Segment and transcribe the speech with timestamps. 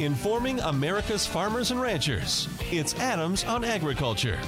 [0.00, 2.48] informing America's farmers and ranchers.
[2.70, 4.38] It's Adams on Agriculture,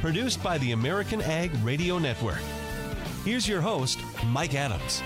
[0.00, 2.40] produced by the American Ag Radio Network.
[3.24, 5.02] Here's your host, Mike Adams.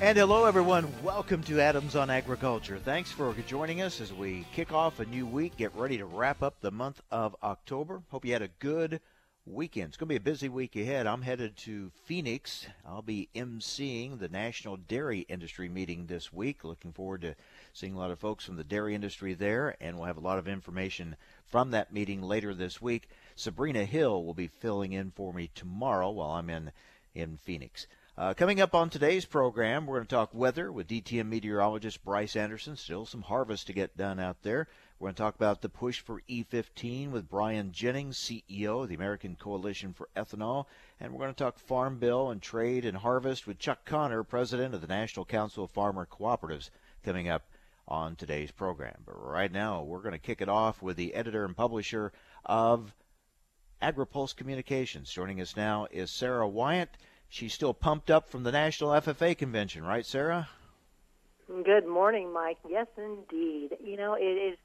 [0.00, 0.92] And hello, everyone.
[1.04, 2.80] Welcome to Adams on Agriculture.
[2.84, 6.42] Thanks for joining us as we kick off a new week, get ready to wrap
[6.42, 8.02] up the month of October.
[8.10, 9.00] Hope you had a good
[9.44, 9.88] weekend.
[9.88, 11.06] It's going to be a busy week ahead.
[11.06, 12.66] I'm headed to Phoenix.
[12.86, 16.62] I'll be emceeing the National Dairy Industry meeting this week.
[16.62, 17.34] Looking forward to
[17.72, 20.38] seeing a lot of folks from the dairy industry there, and we'll have a lot
[20.38, 23.08] of information from that meeting later this week.
[23.34, 26.70] Sabrina Hill will be filling in for me tomorrow while I'm in
[27.14, 27.86] in Phoenix.
[28.16, 32.36] Uh, coming up on today's program, we're going to talk weather with DTN meteorologist Bryce
[32.36, 32.76] Anderson.
[32.76, 34.68] Still some harvest to get done out there.
[35.02, 38.94] We're going to talk about the push for E15 with Brian Jennings, CEO of the
[38.94, 40.66] American Coalition for Ethanol.
[41.00, 44.76] And we're going to talk Farm Bill and Trade and Harvest with Chuck Connor, president
[44.76, 46.70] of the National Council of Farmer Cooperatives,
[47.04, 47.50] coming up
[47.88, 48.94] on today's program.
[49.04, 52.12] But right now, we're going to kick it off with the editor and publisher
[52.46, 52.94] of
[53.82, 55.10] AgriPulse Communications.
[55.10, 56.90] Joining us now is Sara Wyant
[57.28, 60.48] she's still pumped up from the National FFA convention, right, Sara?
[61.64, 62.58] Good morning, Mike.
[62.68, 63.70] Yes, indeed.
[63.82, 64.56] You know, it is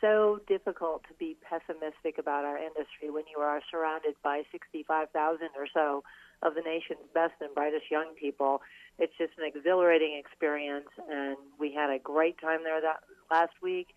[0.00, 5.66] so difficult to be pessimistic about our industry when you are surrounded by 65,000 or
[5.72, 6.02] so
[6.42, 8.62] of the nation's best and brightest young people.
[8.98, 13.88] It's just an exhilarating experience, and we had a great time there that last week.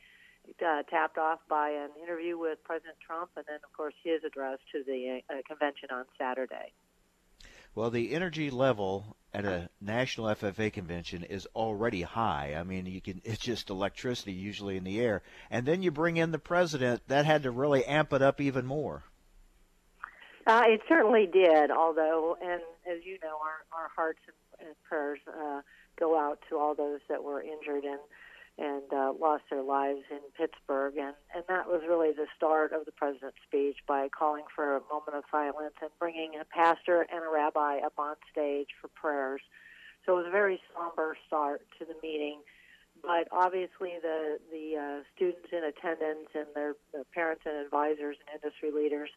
[0.59, 4.59] Uh, tapped off by an interview with President Trump, and then, of course, his address
[4.73, 6.73] to the uh, convention on Saturday.
[7.75, 12.55] Well, the energy level at a national FFA convention is already high.
[12.55, 15.23] I mean, you can it's just electricity usually in the air.
[15.49, 18.65] And then you bring in the president, that had to really amp it up even
[18.65, 19.03] more.
[20.45, 24.35] Uh, it certainly did, although, and as you know, our, our hearts and,
[24.87, 25.61] prayers uh,
[25.97, 27.99] go out to all those that were injured and
[28.57, 30.95] and uh, lost their lives in Pittsburgh.
[30.97, 34.81] And, and that was really the start of the president's speech by calling for a
[34.91, 39.41] moment of silence and bringing a pastor and a rabbi up on stage for prayers.
[40.05, 42.41] So it was a very somber start to the meeting.
[43.01, 48.39] But obviously, the the uh, students in attendance and their, their parents and advisors and
[48.41, 49.09] industry leaders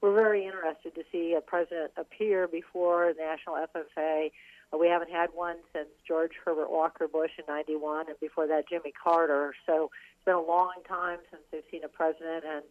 [0.00, 4.30] were very interested to see a president appear before the National FFA
[4.72, 8.92] we haven't had one since George Herbert Walker Bush in 91, and before that, Jimmy
[8.92, 9.54] Carter.
[9.66, 12.62] So it's been a long time since they've seen a president, and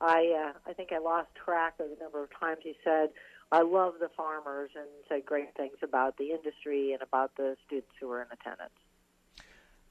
[0.00, 3.10] I, uh, I think I lost track of the number of times he said,
[3.52, 7.90] I love the farmers, and said great things about the industry and about the students
[8.00, 8.70] who were in attendance.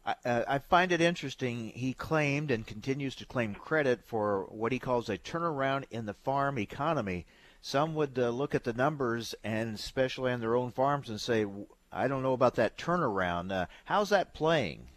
[0.05, 1.73] I, uh, I find it interesting.
[1.75, 6.13] He claimed and continues to claim credit for what he calls a turnaround in the
[6.13, 7.25] farm economy
[7.61, 11.45] some would uh, look at the numbers and especially on their own farms and say,
[11.91, 13.51] I don't know about that turnaround.
[13.51, 14.87] Uh, how's that playing?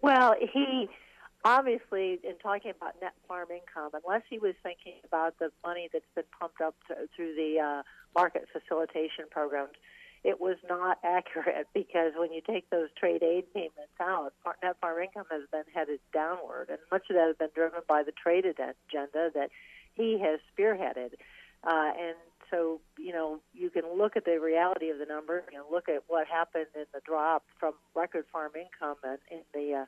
[0.00, 0.88] Well, he
[1.44, 6.04] obviously, in talking about net farm income, unless he was thinking about the money that's
[6.14, 7.82] been pumped up to, through the uh,
[8.14, 9.72] market facilitation programs,
[10.24, 14.32] it was not accurate because when you take those trade aid payments out,
[14.62, 18.02] net farm income has been headed downward, and much of that has been driven by
[18.02, 19.50] the trade agenda that
[19.94, 21.14] he has spearheaded.
[21.64, 22.16] Uh, and
[22.50, 26.02] so, you know, you can look at the reality of the number and look at
[26.08, 29.84] what happened in the drop from record farm income and in the, uh,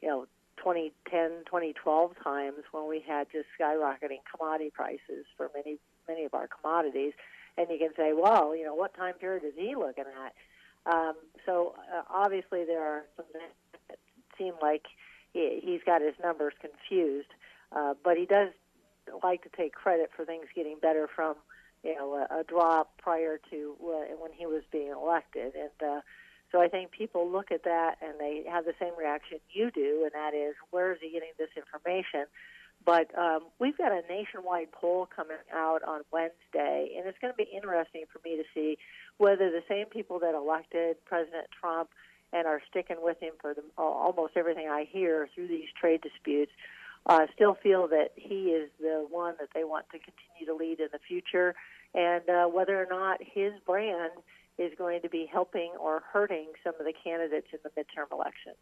[0.00, 0.26] you know,
[0.58, 6.46] 2010, 2012 times when we had just skyrocketing commodity prices for many, many of our
[6.46, 7.12] commodities.
[7.58, 10.34] And you can say, well, you know, what time period is he looking at?
[10.86, 11.14] Um,
[11.46, 13.98] so uh, obviously there are some that
[14.38, 14.82] seem like
[15.32, 17.28] he, he's got his numbers confused,
[17.72, 18.50] uh, but he does
[19.22, 21.36] like to take credit for things getting better from
[21.82, 26.00] you know a, a drop prior to uh, when he was being elected, and uh,
[26.52, 30.02] so I think people look at that and they have the same reaction you do,
[30.02, 32.26] and that is where is he getting this information?
[32.84, 37.36] But um, we've got a nationwide poll coming out on Wednesday, and it's going to
[37.36, 38.76] be interesting for me to see
[39.16, 41.90] whether the same people that elected President Trump
[42.32, 46.52] and are sticking with him for the, almost everything I hear through these trade disputes
[47.06, 50.80] uh, still feel that he is the one that they want to continue to lead
[50.80, 51.54] in the future,
[51.94, 54.12] and uh, whether or not his brand
[54.58, 58.56] is going to be helping or hurting some of the candidates in the midterm elections.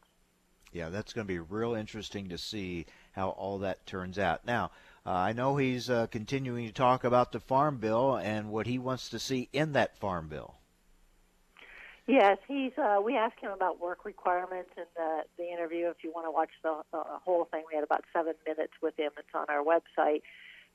[0.72, 4.46] Yeah, that's going to be real interesting to see how all that turns out.
[4.46, 4.70] Now,
[5.04, 8.78] uh, I know he's uh, continuing to talk about the farm bill and what he
[8.78, 10.54] wants to see in that farm bill.
[12.06, 12.72] Yes, he's.
[12.76, 15.86] Uh, we asked him about work requirements in the the interview.
[15.86, 18.98] If you want to watch the, the whole thing, we had about seven minutes with
[18.98, 19.12] him.
[19.18, 20.22] It's on our website.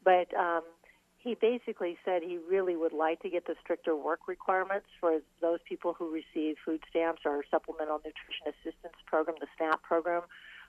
[0.03, 0.61] But um,
[1.17, 5.59] he basically said he really would like to get the stricter work requirements for those
[5.67, 10.21] people who receive food stamps or supplemental nutrition assistance program, the SNAP program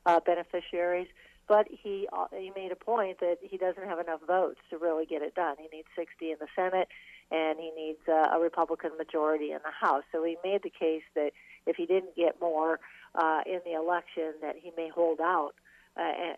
[0.07, 1.09] uh, beneficiaries.
[1.47, 5.07] But he uh, he made a point that he doesn't have enough votes to really
[5.07, 5.57] get it done.
[5.59, 6.89] He needs 60 in the Senate,
[7.31, 10.05] and he needs uh, a Republican majority in the House.
[10.13, 11.33] So he made the case that
[11.67, 12.81] if he didn't get more
[13.15, 15.53] uh, in the election, that he may hold out,
[15.97, 16.37] uh, and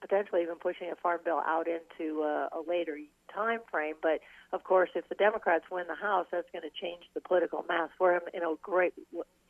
[0.00, 2.98] potentially even pushing a farm bill out into uh, a later
[3.32, 3.94] time frame.
[4.02, 4.20] But
[4.52, 7.90] of course, if the Democrats win the House, that's going to change the political math
[7.96, 8.94] for him in a great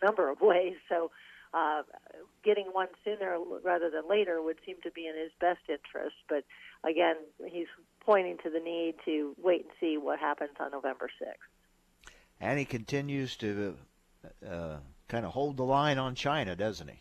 [0.02, 0.75] number of ways.
[0.88, 1.10] So
[1.55, 1.83] uh,
[2.45, 6.17] getting one sooner rather than later would seem to be in his best interest.
[6.29, 6.45] But
[6.89, 7.17] again,
[7.47, 7.67] he's
[8.00, 12.12] pointing to the need to wait and see what happens on November 6th.
[12.41, 13.77] And he continues to
[14.49, 14.77] uh,
[15.09, 16.99] kind of hold the line on China, doesn't he?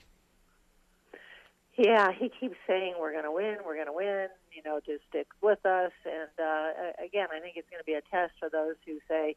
[1.77, 4.27] Yeah, he keeps saying we're going to win, we're going to win.
[4.51, 5.91] You know, just stick with us.
[6.05, 9.35] And uh, again, I think it's going to be a test for those who say,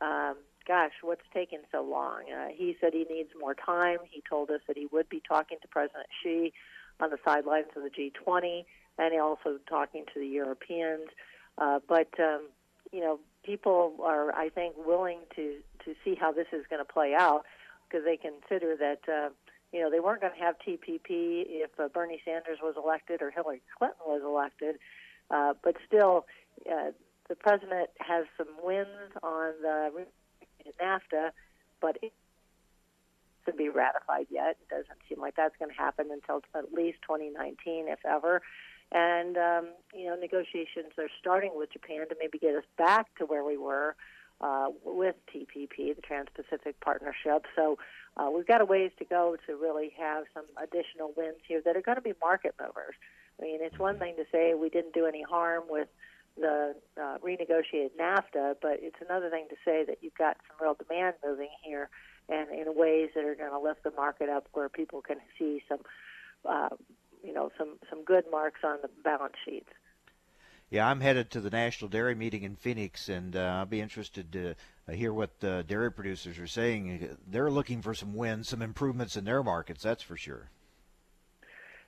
[0.00, 0.36] um,
[0.66, 3.98] "Gosh, what's taking so long?" Uh, he said he needs more time.
[4.08, 6.52] He told us that he would be talking to President Xi
[7.00, 8.64] on the sidelines of the G20,
[8.98, 11.08] and also talking to the Europeans.
[11.58, 12.48] Uh, but um,
[12.92, 16.92] you know, people are, I think, willing to to see how this is going to
[16.92, 17.44] play out
[17.88, 19.00] because they consider that.
[19.08, 19.30] Uh,
[19.72, 23.30] you know, they weren't going to have TPP if uh, Bernie Sanders was elected or
[23.30, 24.80] Hillary Clinton was elected.
[25.30, 26.26] Uh, but still,
[26.68, 26.90] uh,
[27.28, 30.06] the president has some wins on the
[30.80, 31.30] NAFTA,
[31.80, 32.12] but it
[33.46, 34.56] to be ratified yet.
[34.60, 38.42] It doesn't seem like that's going to happen until at least 2019, if ever.
[38.92, 43.24] And um, you know, negotiations are starting with Japan to maybe get us back to
[43.24, 43.94] where we were
[44.40, 47.46] uh, with TPP, the Trans-Pacific Partnership.
[47.54, 47.78] So
[48.16, 51.76] uh, we've got a ways to go to really have some additional wins here that
[51.76, 52.94] are going to be market movers.
[53.38, 55.88] I mean, it's one thing to say we didn't do any harm with
[56.40, 60.74] the uh, renegotiated NAFTA, but it's another thing to say that you've got some real
[60.74, 61.88] demand moving here,
[62.28, 65.62] and in ways that are going to lift the market up, where people can see
[65.68, 65.80] some,
[66.48, 66.70] uh,
[67.22, 69.70] you know, some some good marks on the balance sheets.
[70.70, 74.32] Yeah, I'm headed to the National Dairy Meeting in Phoenix, and uh, I'll be interested
[74.32, 74.54] to
[74.88, 77.16] uh, hear what the dairy producers are saying.
[77.26, 80.50] They're looking for some wins, some improvements in their markets, that's for sure.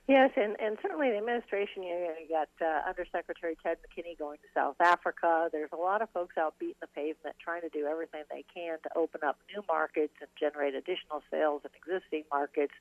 [0.07, 4.37] Yes, and, and certainly the administration, you, know, you got uh, Undersecretary Ted McKinney going
[4.39, 5.47] to South Africa.
[5.49, 8.79] There's a lot of folks out beating the pavement trying to do everything they can
[8.83, 12.73] to open up new markets and generate additional sales in existing markets.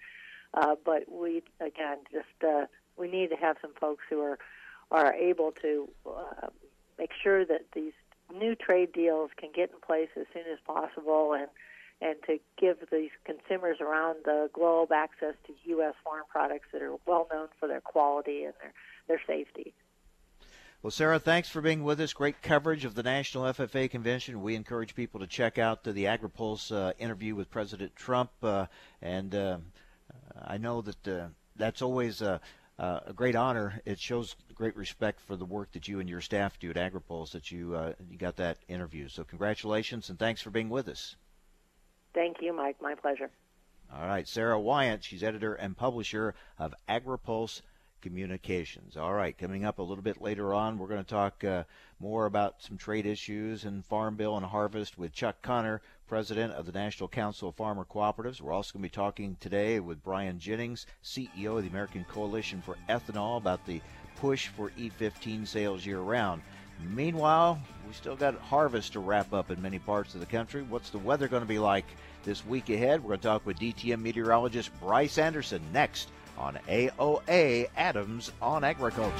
[0.53, 2.67] Uh, but we, again, just uh,
[2.97, 4.39] we need to have some folks who are
[4.91, 6.49] are able to uh,
[6.99, 7.95] make sure that these
[8.35, 11.49] new trade deals can get in place as soon as possible and
[12.03, 15.95] and to give these consumers around the globe access to U.S.
[16.03, 18.73] farm products that are well known for their quality and their,
[19.09, 19.73] their safety.
[20.83, 22.13] Well, Sara, thanks for being with us.
[22.13, 24.43] Great coverage of the National FFA Convention.
[24.43, 28.31] We encourage people to check out the, the AgriPulse uh, interview with President Trump.
[28.43, 28.67] Uh,
[29.01, 29.59] and uh,
[30.45, 32.41] I know that uh, that's always a,
[32.79, 33.81] a great honor.
[33.85, 37.31] It shows great respect for the work that you and your staff do at AgriPulse
[37.31, 39.09] that you uh, you got that interview.
[39.09, 41.15] So congratulations and thanks for being with us.
[42.15, 42.77] Thank you, Mike.
[42.81, 43.31] My pleasure.
[43.95, 45.05] All right, Sara Wyant.
[45.05, 47.61] She's editor and publisher of AgriPulse
[48.01, 48.97] Communications.
[48.97, 51.65] All right, coming up a little bit later on, we're going to talk uh,
[52.01, 56.67] more about some trade issues and Farm Bill and Harvest with Chuck Connor, president of
[56.67, 58.41] the National Council of Farmer Cooperatives.
[58.41, 62.61] We're also going to be talking today with Brian Jennings, CEO of the American Coalition
[62.61, 63.81] for Ethanol, about the
[64.17, 66.43] push for E15 sales year round.
[66.91, 70.63] Meanwhile, we still got harvest to wrap up in many parts of the country.
[70.63, 71.87] What's the weather going to be like
[72.23, 73.03] this week ahead?
[73.03, 79.13] We're going to talk with DTN meteorologist Bryce Anderson next on AOA Adams on Agriculture.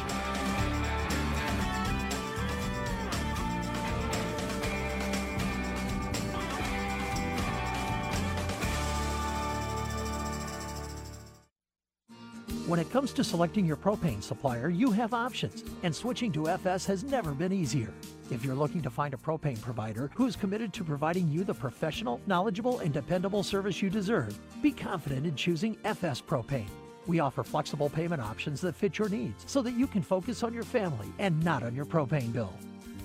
[12.67, 16.87] When it comes to selecting your propane supplier, you have options, and switching to FS
[16.87, 17.93] has never been easier.
[18.33, 21.53] If you're looking to find a propane provider who is committed to providing you the
[21.53, 26.71] professional, knowledgeable, and dependable service you deserve, be confident in choosing FS Propane.
[27.07, 30.55] We offer flexible payment options that fit your needs so that you can focus on
[30.55, 32.55] your family and not on your propane bill.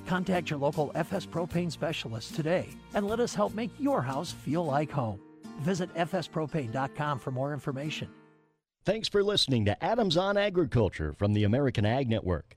[0.06, 4.64] Contact your local FS Propane specialist today and let us help make your house feel
[4.64, 5.20] like home.
[5.60, 8.08] Visit fspropane.com for more information.
[8.86, 12.57] Thanks for listening to Adams on Agriculture from the American Ag Network.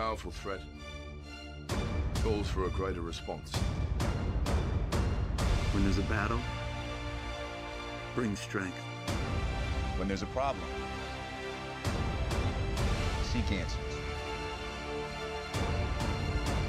[0.00, 0.60] Powerful threat
[2.22, 3.54] calls for a greater response.
[5.74, 6.40] When there's a battle,
[8.14, 8.78] bring strength.
[9.98, 10.64] When there's a problem,
[13.24, 13.94] seek answers.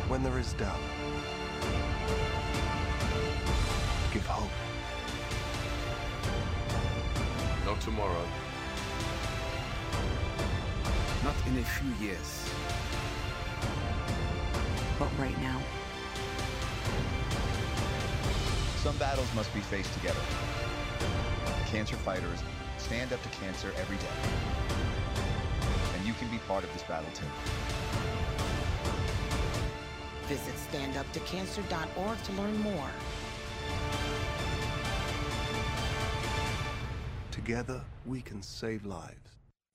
[0.10, 0.82] When there is doubt,
[4.12, 4.52] give hope.
[7.66, 8.26] Not tomorrow.
[11.24, 12.51] Not in a few years.
[15.02, 15.60] But right now.
[18.84, 20.20] Some battles must be faced together.
[21.72, 22.44] Cancer fighters
[22.78, 24.06] stand up to cancer every day.
[25.98, 27.26] And you can be part of this battle too.
[30.28, 32.92] Visit standuptocancer.org to learn more.
[37.32, 39.31] Together, we can save lives.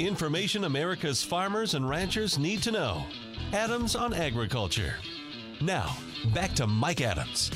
[0.00, 3.06] Information America's farmers and ranchers need to know.
[3.52, 4.96] Adams on Agriculture.
[5.60, 5.96] Now,
[6.34, 7.52] back to Mike Adams.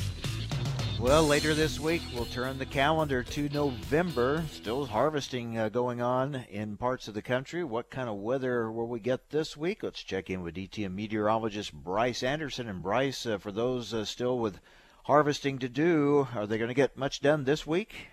[1.01, 4.45] Well, later this week, we'll turn the calendar to November.
[4.53, 7.65] Still harvesting uh, going on in parts of the country.
[7.65, 9.83] What kind of weather will we get this week?
[9.83, 12.69] Let's check in with DTN meteorologist Bryce Anderson.
[12.69, 14.61] And Bryce, uh, for those uh, still with
[15.05, 18.11] harvesting to do, are they going to get much done this week?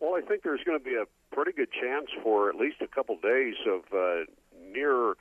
[0.00, 2.86] Well, I think there's going to be a pretty good chance for at least a
[2.86, 4.24] couple days of uh,
[4.72, 5.14] near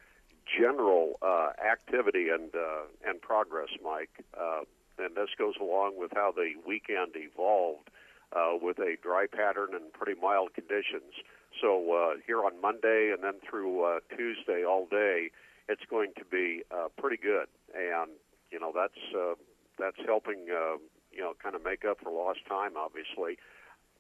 [0.46, 4.24] general uh, activity and uh, and progress, Mike.
[4.40, 4.62] Uh,
[5.00, 7.90] and this goes along with how the weekend evolved
[8.32, 11.18] uh, with a dry pattern and pretty mild conditions.
[11.60, 15.32] So uh, here on Monday and then through uh, Tuesday all day,
[15.68, 18.12] it's going to be uh, pretty good, and
[18.52, 19.34] you know that's uh,
[19.80, 20.78] that's helping uh,
[21.12, 23.38] you know kind of make up for lost time, obviously.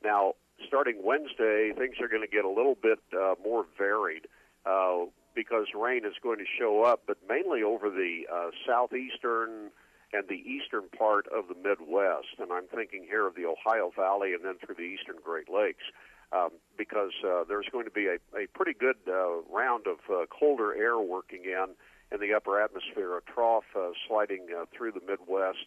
[0.03, 0.34] Now,
[0.67, 4.27] starting Wednesday, things are going to get a little bit uh, more varied
[4.65, 5.05] uh,
[5.36, 9.72] because rain is going to show up, but mainly over the uh, southeastern
[10.13, 12.38] and the eastern part of the Midwest.
[12.39, 15.83] And I'm thinking here of the Ohio Valley and then through the eastern Great Lakes.
[16.31, 20.25] Um, because uh, there's going to be a, a pretty good uh, round of uh,
[20.31, 21.75] colder air working in
[22.12, 25.65] in the upper atmosphere, a trough uh, sliding uh, through the Midwest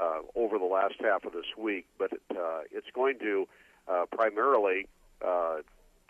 [0.00, 1.86] uh, over the last half of this week.
[1.98, 3.67] But it, uh, it's going to uh,
[4.10, 4.86] primarily
[5.24, 5.56] uh,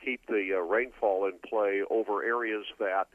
[0.03, 3.09] keep the uh, rainfall in play over areas that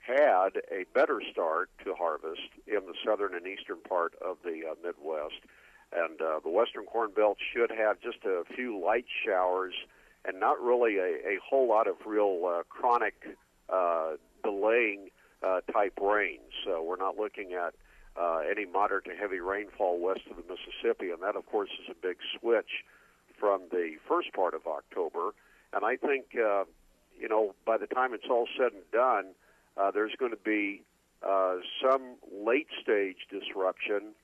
[0.00, 4.74] had a better start to harvest in the southern and eastern part of the uh,
[4.84, 5.40] Midwest.
[5.92, 9.74] And uh, the western corn belt should have just a few light showers
[10.24, 13.14] and not really a, a whole lot of real uh, chronic
[13.68, 15.10] uh, delaying
[15.42, 16.50] uh, type rains.
[16.64, 17.74] So we're not looking at
[18.16, 21.90] uh, any moderate to heavy rainfall west of the Mississippi, and that, of course, is
[21.90, 22.84] a big switch
[23.42, 25.34] from the first part of October.
[25.72, 26.62] And I think, uh,
[27.18, 29.34] you know, by the time it's all said and done,
[29.76, 30.82] uh, there's going to be
[31.26, 34.14] uh, some late stage disruption,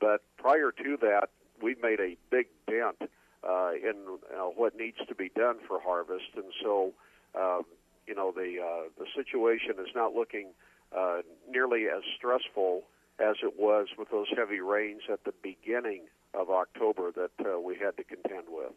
[0.00, 3.10] but prior to that, we've made a big dent
[3.42, 3.94] uh, in
[4.32, 6.92] uh, what needs to be done for harvest, and so
[7.34, 7.62] um,
[8.06, 10.48] you know the uh, the situation is not looking
[10.96, 12.82] uh, nearly as stressful
[13.18, 16.02] as it was with those heavy rains at the beginning
[16.34, 18.72] of October that uh, we had to contend with.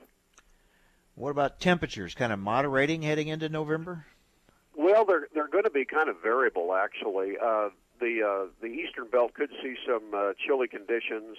[1.16, 2.14] What about temperatures?
[2.14, 4.06] Kind of moderating heading into November?
[4.76, 7.38] Well, they're they're going to be kind of variable actually.
[7.42, 7.70] Uh,
[8.00, 11.38] the uh, the eastern belt could see some uh, chilly conditions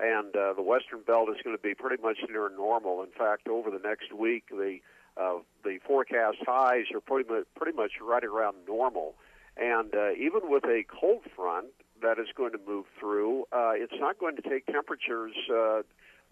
[0.00, 3.02] and uh, the western belt is going to be pretty much near normal.
[3.02, 4.78] In fact, over the next week, the
[5.16, 9.14] uh, the forecast highs are pretty much pretty much right around normal.
[9.56, 11.66] And uh, even with a cold front
[12.02, 15.82] that is going to move through, uh, it's not going to take temperatures uh,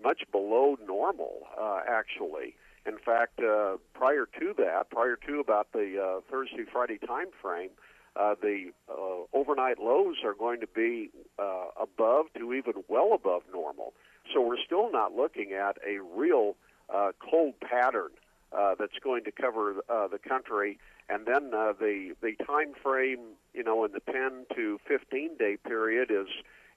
[0.03, 1.43] much below normal.
[1.61, 2.55] Uh, actually,
[2.87, 7.71] in fact, uh, prior to that, prior to about the uh, Thursday Friday time frame,
[8.17, 13.43] uh, the uh, overnight lows are going to be uh, above to even well above
[13.53, 13.93] normal.
[14.33, 16.57] So we're still not looking at a real
[16.93, 18.11] uh, cold pattern
[18.57, 20.79] uh, that's going to cover uh, the country.
[21.09, 23.21] And then uh, the the time frame,
[23.55, 26.29] you know, in the 10 to 15 day period is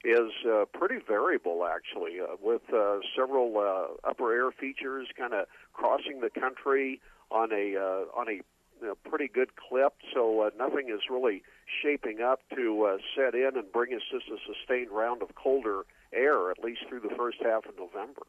[0.04, 5.46] is uh, pretty variable actually, uh, with uh, several uh, upper air features kind of
[5.72, 8.40] crossing the country on a uh, on a
[8.82, 9.94] you pretty good clip.
[10.12, 11.42] So uh, nothing is really
[11.82, 15.82] shaping up to uh, set in and bring us just a sustained round of colder
[16.12, 18.22] air, at least through the first half of November.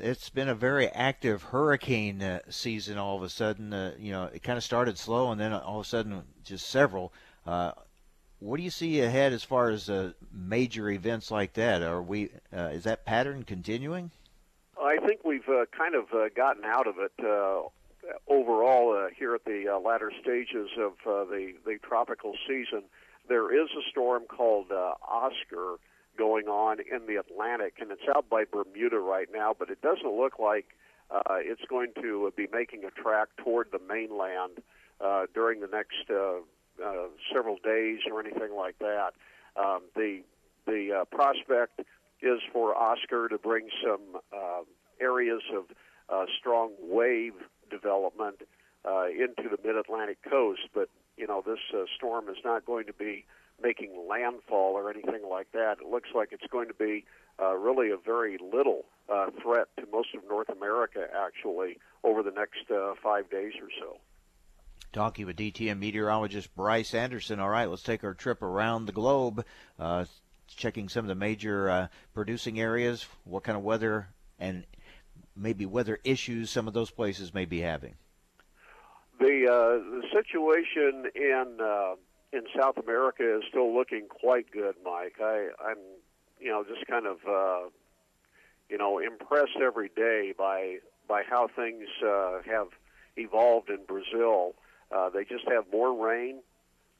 [0.00, 2.96] It's been a very active hurricane uh, season.
[2.98, 5.80] All of a sudden, uh, you know, it kind of started slow, and then all
[5.80, 7.12] of a sudden, just several.
[7.46, 7.72] Uh,
[8.38, 11.82] what do you see ahead as far as uh, major events like that?
[11.82, 14.10] Are we uh, is that pattern continuing?
[14.80, 15.44] I think we've
[15.76, 17.12] kind of gotten out of it
[18.26, 22.84] overall here at the latter stages of the the tropical season.
[23.28, 25.76] There is a storm called Oscar
[26.16, 29.54] going on in the Atlantic, and it's out by Bermuda right now.
[29.58, 30.66] But it doesn't look like
[31.10, 34.62] uh, it's going to be making a track toward the mainland
[35.00, 36.10] uh, during the next.
[36.10, 36.40] Uh,
[36.84, 39.12] uh, several days or anything like that.
[39.56, 40.22] Um, the
[40.66, 41.80] the uh, prospect
[42.22, 44.62] is for Oscar to bring some uh,
[45.00, 45.64] areas of
[46.08, 47.34] uh, strong wave
[47.70, 48.42] development
[48.84, 52.92] uh, into the mid-Atlantic coast, but you know this uh, storm is not going to
[52.92, 53.24] be
[53.62, 55.78] making landfall or anything like that.
[55.80, 57.04] It looks like it's going to be
[57.40, 62.30] uh, really a very little uh, threat to most of North America, actually, over the
[62.30, 63.98] next uh, five days or so
[64.92, 67.38] talking with DTN meteorologist Bryce Anderson.
[67.38, 69.44] All right, let's take our trip around the globe,
[69.78, 70.04] uh,
[70.48, 74.64] checking some of the major uh, producing areas, what kind of weather and
[75.36, 77.94] maybe weather issues some of those places may be having.
[79.18, 81.94] The, uh, the situation in uh,
[82.32, 85.16] in South America is still looking quite good, Mike.
[85.20, 85.78] I, I'm
[86.40, 87.68] you know just kind of uh,
[88.68, 92.68] you know impressed every day by by how things uh, have
[93.16, 94.54] evolved in Brazil.
[94.94, 96.40] Uh, they just have more rain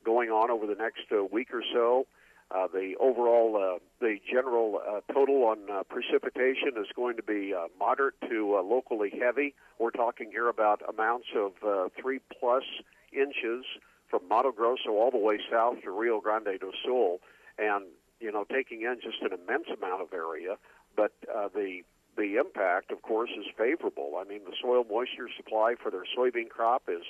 [0.05, 2.07] going on over the next uh, week or so.
[2.53, 7.55] Uh, the overall, uh, the general uh, total on uh, precipitation is going to be
[7.55, 9.55] uh, moderate to uh, locally heavy.
[9.79, 12.65] We're talking here about amounts of uh, three plus
[13.13, 13.65] inches
[14.11, 17.21] from Mato Grosso all the way south to Rio Grande do Sul,
[17.59, 17.85] and
[18.21, 20.57] you know taking in just an immense amount of area.
[20.97, 21.83] But uh, the
[22.17, 24.15] the impact, of course, is favorable.
[24.21, 27.05] I mean, the soil moisture supply for their soybean crop is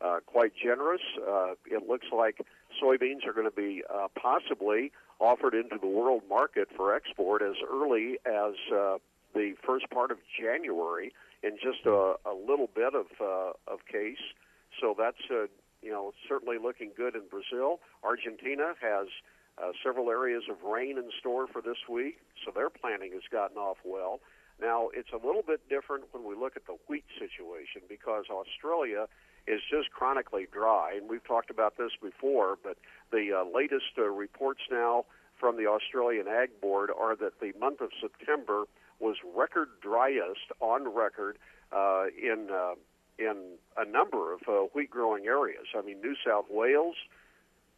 [0.00, 1.02] uh, quite generous.
[1.16, 2.40] Uh, it looks like
[2.82, 7.56] soybeans are going to be uh, possibly offered into the world market for export as
[7.70, 8.98] early as uh,
[9.34, 14.34] the first part of January in just a, a little bit of uh, of case.
[14.80, 15.46] So that's uh,
[15.86, 17.78] you know certainly looking good in Brazil.
[18.02, 19.06] Argentina has
[19.56, 23.56] uh, several areas of rain in store for this week, so their planting has gotten
[23.56, 24.18] off well.
[24.60, 29.06] Now it's a little bit different when we look at the wheat situation because Australia
[29.46, 30.94] is just chronically dry.
[30.96, 32.78] And we've talked about this before, but
[33.12, 35.04] the uh, latest uh, reports now
[35.38, 38.64] from the Australian Ag Board are that the month of September
[38.98, 41.38] was record driest on record
[41.70, 42.74] uh, in uh,
[43.18, 45.66] in a number of uh, wheat growing areas.
[45.76, 46.96] I mean, New South Wales,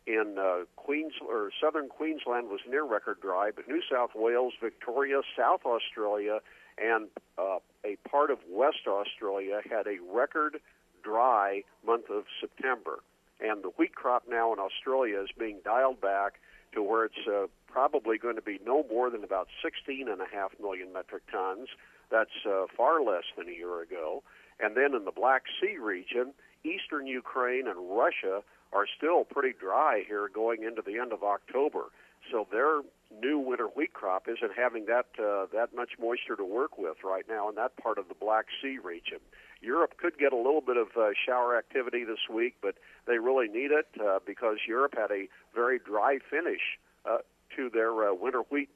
[0.09, 5.21] in uh, Queens or southern Queensland was near record dry, but New South Wales, Victoria,
[5.37, 6.41] South Australia,
[6.79, 10.61] and uh, a part of West Australia had a record
[11.05, 13.01] dry month of September.
[13.41, 16.41] And the wheat crop now in Australia is being dialed back
[16.73, 20.17] to where it's uh, probably going to be no more than about 16.5
[20.61, 21.69] million metric tons.
[22.11, 24.23] That's uh, far less than a year ago.
[24.61, 26.33] And then in the Black Sea region,
[26.65, 28.43] eastern Ukraine and Russia
[28.73, 31.87] are still pretty dry here going into the end of October.
[32.31, 32.83] So their
[33.23, 37.25] new winter wheat crop isn't having that uh, that much moisture to work with right
[37.29, 39.19] now in that part of the Black Sea region.
[39.61, 42.75] Europe could get a little bit of uh, shower activity this week, but
[43.07, 47.19] they really need it uh, because Europe had a very dry finish uh,
[47.57, 48.69] to their uh, winter wheat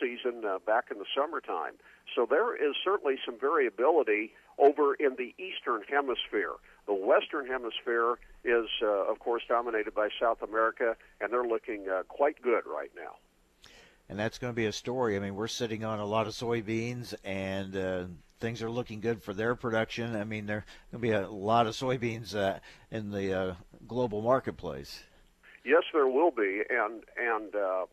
[0.00, 1.74] season uh, back in the summertime.
[2.14, 6.52] So there is certainly some variability over in the eastern hemisphere.
[6.86, 12.02] The western hemisphere is, uh, of course, dominated by South America, and they're looking uh,
[12.08, 13.16] quite good right now.
[14.08, 15.16] and that's going to be a story.
[15.16, 18.04] I mean, we're sitting on a lot of soybeans, and uh,
[18.40, 20.16] things are looking good for their production.
[20.16, 22.58] I mean, there going to be a lot of soybeans uh,
[22.90, 23.54] in the uh,
[23.86, 25.04] global marketplace.
[25.64, 27.86] Yes, there will be, and and uh,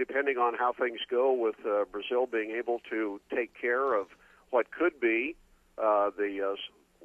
[0.00, 4.06] depending on how things go with uh, Brazil being able to take care of
[4.48, 5.36] what could be
[5.76, 6.56] uh, the uh,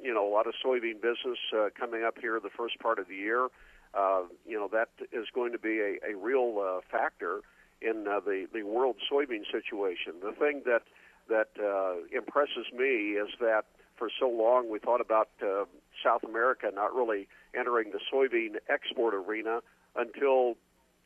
[0.02, 3.06] you know a lot of soybean business uh, coming up here the first part of
[3.06, 3.48] the year.
[3.92, 7.40] Uh, you know that is going to be a, a real uh, factor
[7.82, 10.14] in uh, the the world soybean situation.
[10.22, 10.84] The thing that
[11.28, 15.64] that uh, impresses me is that for so long we thought about uh,
[16.02, 19.60] South America not really entering the soybean export arena
[19.96, 20.56] until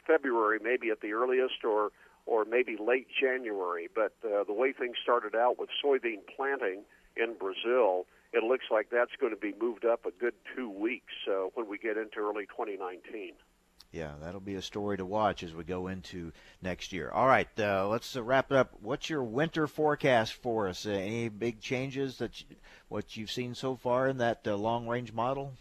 [0.06, 1.90] February, maybe at the earliest, or
[2.26, 3.88] or maybe late January.
[3.92, 6.82] But uh, the way things started out with soybean planting
[7.16, 11.14] in Brazil, it looks like that's going to be moved up a good two weeks
[11.28, 13.32] uh, when we get into early 2019.
[13.92, 16.30] Yeah, that'll be a story to watch as we go into
[16.62, 17.10] next year.
[17.10, 18.74] All right, uh, let's uh, wrap it up.
[18.80, 20.86] What's your winter forecast for us?
[20.86, 22.56] Uh, any big changes that you,
[22.88, 25.54] what you've seen so far in that uh, long range model?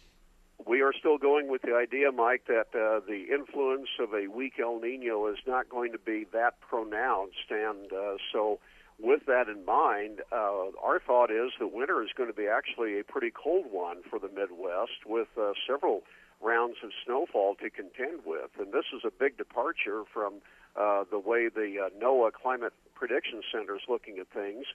[0.70, 4.60] We are still going with the idea, Mike, that uh, the influence of a weak
[4.62, 8.60] El Nino is not going to be that pronounced, and uh, so
[8.96, 13.00] with that in mind, uh, our thought is that winter is going to be actually
[13.00, 16.04] a pretty cold one for the Midwest, with uh, several
[16.40, 18.50] rounds of snowfall to contend with.
[18.56, 20.34] And this is a big departure from
[20.76, 24.66] uh, the way the uh, NOAA Climate Prediction Center is looking at things.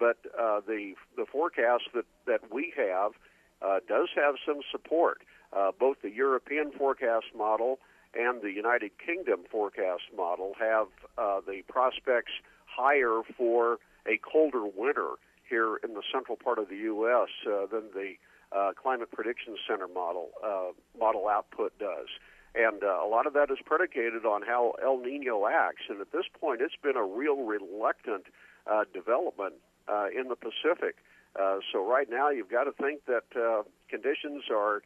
[0.00, 3.12] But uh, the the forecast that that we have
[3.60, 5.20] uh, does have some support.
[5.52, 7.78] Uh, both the European forecast model
[8.14, 10.88] and the United Kingdom forecast model have
[11.18, 12.32] uh, the prospects
[12.66, 15.12] higher for a colder winter
[15.48, 17.28] here in the central part of the U.S.
[17.46, 18.14] Uh, than the
[18.56, 22.08] uh, Climate Prediction Center model uh, model output does.
[22.54, 25.82] And uh, a lot of that is predicated on how El Nino acts.
[25.88, 28.24] And at this point, it's been a real reluctant
[28.70, 29.54] uh, development
[29.88, 30.96] uh, in the Pacific.
[31.38, 34.82] Uh, so right now, you've got to think that uh, conditions are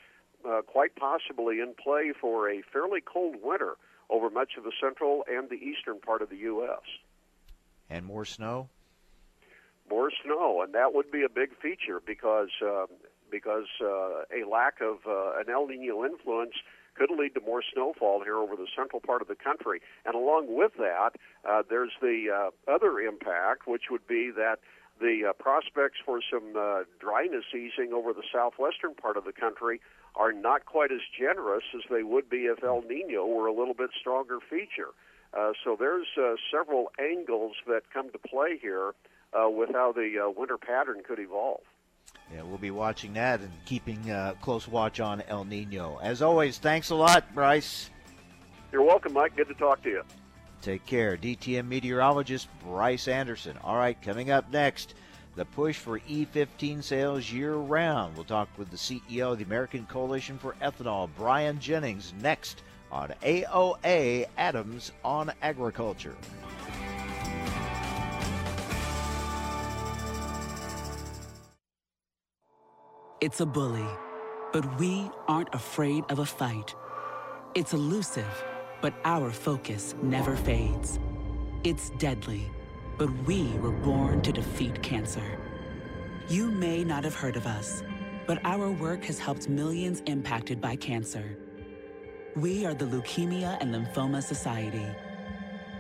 [0.49, 3.77] uh, quite possibly in play for a fairly cold winter
[4.09, 6.83] over much of the central and the eastern part of the U.S.
[7.91, 8.69] And more snow?
[9.91, 12.87] More snow, and that would be a big feature because um,
[13.31, 16.55] because uh, a lack of uh, an El Nino influence
[16.95, 19.81] could lead to more snowfall here over the central part of the country.
[20.05, 21.11] And along with that,
[21.49, 24.59] uh, there's the uh, other impact, which would be that
[25.01, 29.81] the uh, prospects for some uh, dryness easing over the southwestern part of the country
[30.17, 33.75] are not quite as generous as they would be if El Nino were a little
[33.75, 34.91] bit stronger feature.
[35.37, 38.95] Uh, so there's uh, several angles that come to play here
[39.35, 41.61] uh, with how the uh, winter pattern could evolve.
[42.33, 45.99] Yeah, we'll be watching that and keeping uh, close watch on El Nino.
[46.03, 47.91] As always, thanks a lot, Bryce.
[48.73, 49.37] You're welcome, Mike.
[49.37, 50.03] Good to talk to you.
[50.63, 51.17] Take care.
[51.17, 53.57] DTN meteorologist Bryce Anderson.
[53.63, 54.95] All right, coming up next,
[55.37, 58.17] the push for E15 sales year round.
[58.17, 63.13] We'll talk with the CEO of the American Coalition for Ethanol, Brian Jennings, next on
[63.23, 66.17] AOA Adams on Agriculture.
[73.21, 73.87] It's a bully,
[74.53, 76.75] but we aren't afraid of a fight.
[77.55, 78.45] It's elusive,
[78.81, 80.99] but our focus never fades.
[81.65, 82.51] It's deadly,
[82.99, 85.39] but we were born to defeat cancer.
[86.29, 87.83] You may not have heard of us,
[88.27, 91.37] but our work has helped millions impacted by cancer.
[92.35, 94.87] We are the Leukemia and Lymphoma Society.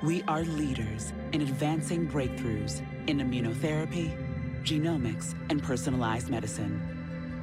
[0.03, 4.15] We are leaders in advancing breakthroughs in immunotherapy,
[4.63, 6.81] genomics, and personalized medicine.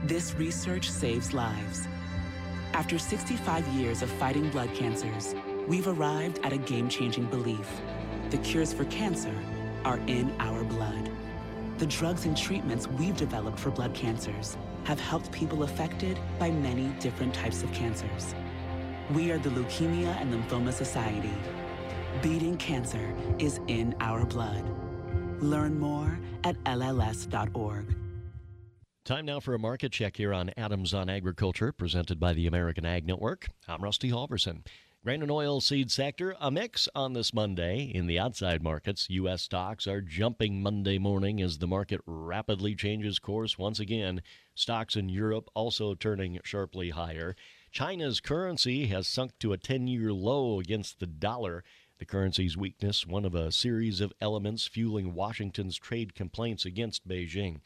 [0.03, 1.87] This research saves lives.
[2.73, 5.35] After 65 years of fighting blood cancers,
[5.67, 7.69] we've arrived at a game-changing belief.
[8.29, 9.33] The cures for cancer
[9.85, 11.09] are in our blood.
[11.77, 16.87] The drugs and treatments we've developed for blood cancers have helped people affected by many
[16.99, 18.35] different types of cancers.
[19.13, 21.33] We are the Leukemia and Lymphoma Society.
[22.21, 24.63] Beating cancer is in our blood.
[25.41, 27.95] Learn more at LLS.org.
[29.05, 32.85] Time now for a market check here on Adams on Agriculture, presented by the American
[32.85, 33.49] Ag Network.
[33.67, 34.63] I'm Rusty Halverson.
[35.03, 37.91] Grain and oil seed sector, a mix on this Monday.
[37.93, 39.41] In the outside markets, U.S.
[39.41, 44.21] stocks are jumping Monday morning as the market rapidly changes course once again.
[44.55, 47.35] Stocks in Europe also turning sharply higher.
[47.69, 51.65] China's currency has sunk to a 10 year low against the dollar.
[51.99, 57.59] The currency's weakness, one of a series of elements fueling Washington's trade complaints against Beijing.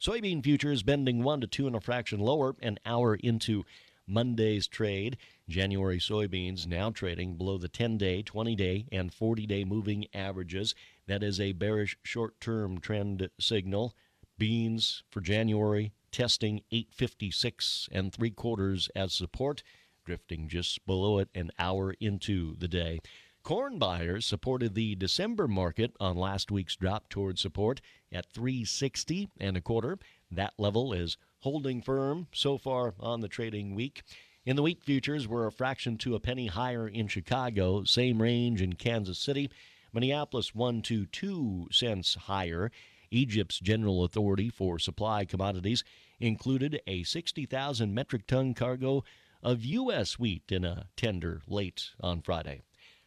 [0.00, 3.64] Soybean futures bending one to two and a fraction lower, an hour into
[4.06, 5.16] Monday's trade.
[5.48, 10.74] January soybeans now trading below the 10 day, 20 day, and 40 day moving averages.
[11.06, 13.94] That is a bearish short term trend signal.
[14.38, 19.62] Beans for January testing 856 and three quarters as support,
[20.04, 23.00] drifting just below it an hour into the day.
[23.42, 29.56] Corn buyers supported the December market on last week's drop toward support at 360 and
[29.56, 29.98] a quarter.
[30.30, 34.02] That level is holding firm so far on the trading week.
[34.46, 38.60] In the wheat futures, we're a fraction to a penny higher in Chicago, same range
[38.60, 39.50] in Kansas City.
[39.90, 42.70] Minneapolis, one to two cents higher.
[43.10, 45.82] Egypt's General Authority for Supply Commodities
[46.20, 49.02] included a 60,000 metric ton cargo
[49.42, 50.18] of U.S.
[50.18, 52.60] wheat in a tender late on Friday.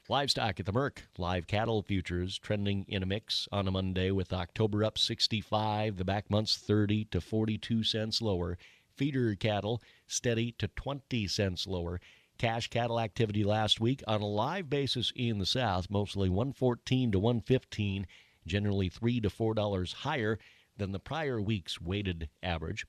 [0.10, 1.04] Livestock at the Merc.
[1.19, 6.06] Live cattle futures trending in a mix on a Monday with October up 65, the
[6.06, 8.58] back months 30 to 42 cents lower.
[8.97, 12.01] Feeder cattle steady to 20 cents lower.
[12.39, 17.19] Cash cattle activity last week on a live basis in the South, mostly 114 to
[17.19, 18.07] 115,
[18.45, 20.39] generally 3 to 4 dollars higher
[20.77, 22.86] than the prior week's weighted average.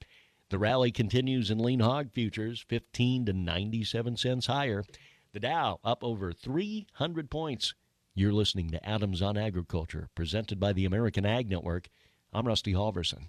[0.51, 4.85] The rally continues in lean hog futures, 15 to 97 cents higher.
[5.33, 7.75] The Dow up over 300 points.
[8.15, 11.89] You're listening to Adams on Agriculture, presented by the American Ag Network.
[12.33, 13.29] I'm Rusty Halverson.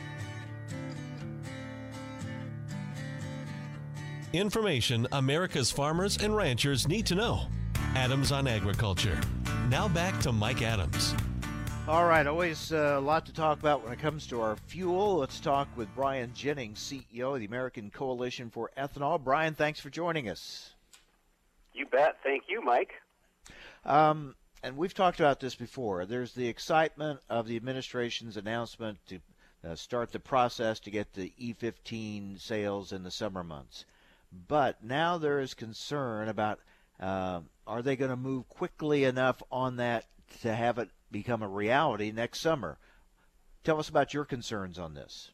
[4.33, 7.47] Information America's farmers and ranchers need to know.
[7.95, 9.19] Adams on Agriculture.
[9.67, 11.13] Now back to Mike Adams.
[11.85, 15.17] All right, always uh, a lot to talk about when it comes to our fuel.
[15.17, 19.21] Let's talk with Brian Jennings, CEO of the American Coalition for Ethanol.
[19.21, 20.75] Brian, thanks for joining us.
[21.73, 22.15] You bet.
[22.23, 22.93] Thank you, Mike.
[23.83, 26.05] Um, and we've talked about this before.
[26.05, 29.19] There's the excitement of the administration's announcement to
[29.67, 33.83] uh, start the process to get the E15 sales in the summer months.
[34.31, 36.59] But now there is concern about
[36.99, 40.05] uh, are they going to move quickly enough on that
[40.41, 42.77] to have it become a reality next summer?
[43.63, 45.31] Tell us about your concerns on this.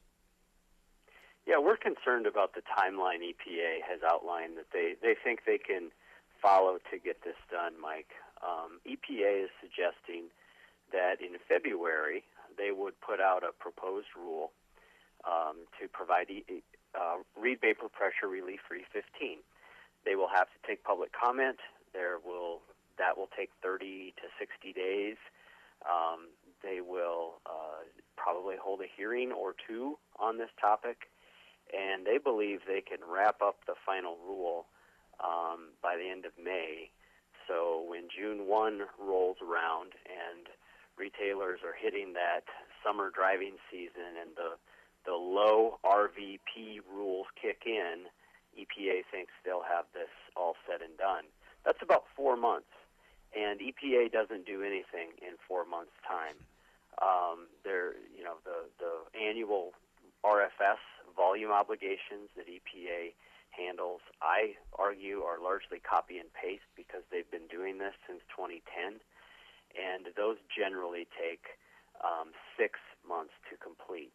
[1.45, 5.91] Yeah, we're concerned about the timeline EPA has outlined that they, they think they can
[6.41, 8.11] follow to get this done, Mike.
[8.43, 10.25] Um, EPA is suggesting
[10.91, 12.23] that in February
[12.57, 14.51] they would put out a proposed rule
[15.25, 16.43] um, to provide e-
[16.93, 19.39] uh, Reid vapor pressure relief for E15.
[20.05, 21.57] They will have to take public comment.
[21.93, 22.61] There will
[22.97, 25.17] that will take 30 to 60 days.
[25.85, 31.05] Um, they will uh, probably hold a hearing or two on this topic,
[31.69, 34.65] and they believe they can wrap up the final rule
[35.23, 36.89] um, by the end of May.
[37.47, 40.49] So when June 1 rolls around and
[40.97, 42.43] retailers are hitting that
[42.83, 44.57] summer driving season and the
[45.07, 48.11] the low RVP rules kick in,
[48.59, 51.23] EPA thinks they'll have this all said and done.
[51.65, 52.75] That's about four months,
[53.31, 56.35] and EPA doesn't do anything in four months' time.
[57.01, 59.71] Um, there, you know, the the annual
[60.25, 60.83] RFS
[61.15, 63.15] volume obligations that EPA
[63.51, 68.99] handles, I argue, are largely copy and paste because they've been doing this since 2010,
[69.77, 71.55] and those generally take
[72.03, 74.13] um, six months to complete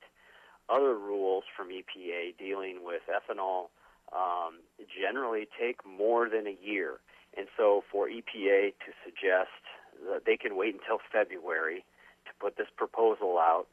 [0.72, 3.68] other rules from EPA dealing with ethanol
[4.12, 4.61] um,
[5.00, 6.98] generally take more than a year.
[7.37, 9.62] And so for EPA to suggest
[10.11, 11.85] that they can wait until February
[12.26, 13.66] to put this proposal out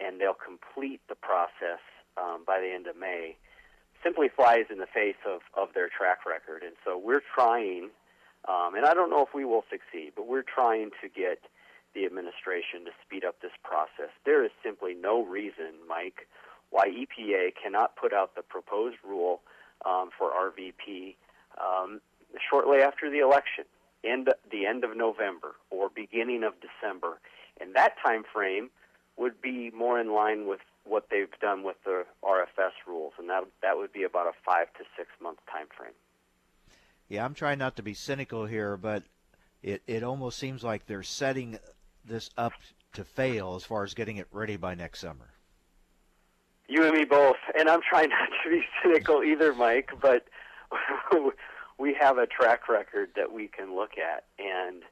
[0.00, 1.80] and they'll complete the process
[2.16, 3.36] um, by the end of May
[4.02, 6.62] simply flies in the face of, of their track record.
[6.62, 7.90] And so we're trying,
[8.48, 11.40] um, and I don't know if we will succeed, but we're trying to get
[11.96, 14.12] the administration to speed up this process.
[14.24, 16.28] There is simply no reason, Mike,
[16.70, 19.40] why EPA cannot put out the proposed rule
[19.84, 21.16] um, for RVP
[21.58, 22.00] um,
[22.50, 23.64] shortly after the election,
[24.04, 27.18] end the end of November or beginning of December,
[27.60, 28.68] and that time frame
[29.16, 33.44] would be more in line with what they've done with the RFS rules, and that
[33.62, 35.94] that would be about a five to six month time frame.
[37.08, 39.04] Yeah, I'm trying not to be cynical here, but
[39.62, 41.58] it it almost seems like they're setting
[42.06, 42.52] this up
[42.94, 45.30] to fail as far as getting it ready by next summer.
[46.68, 50.24] You and me both, and I'm trying not to be cynical either, Mike, but
[51.78, 54.82] we have a track record that we can look at, and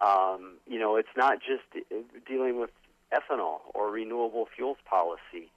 [0.00, 1.84] um, you know, it's not just
[2.26, 2.70] dealing with
[3.12, 5.50] ethanol or renewable fuels policy.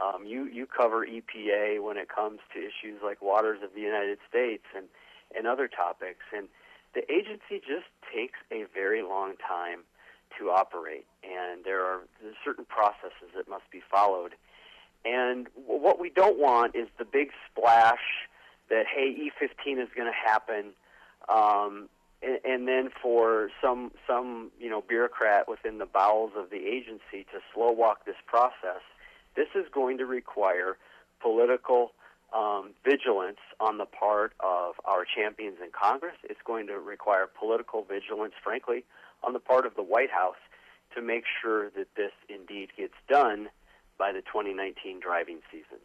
[0.00, 4.18] Um, you you cover EPA when it comes to issues like waters of the United
[4.28, 4.86] States and
[5.36, 6.48] and other topics, and
[6.94, 9.80] the agency just takes a very long time
[10.38, 12.00] to operate, and there are
[12.44, 14.34] certain processes that must be followed.
[15.04, 18.28] And what we don't want is the big splash
[18.70, 20.72] that hey, E15 is going to happen,
[21.28, 21.88] um,
[22.22, 27.26] and, and then for some some you know bureaucrat within the bowels of the agency
[27.32, 28.80] to slow walk this process.
[29.34, 30.76] This is going to require
[31.20, 31.92] political
[32.34, 36.16] um, vigilance on the part of our champions in Congress.
[36.24, 38.84] It's going to require political vigilance, frankly,
[39.22, 40.40] on the part of the White House
[40.94, 43.48] to make sure that this indeed gets done
[43.98, 45.78] by the 2019 driving season.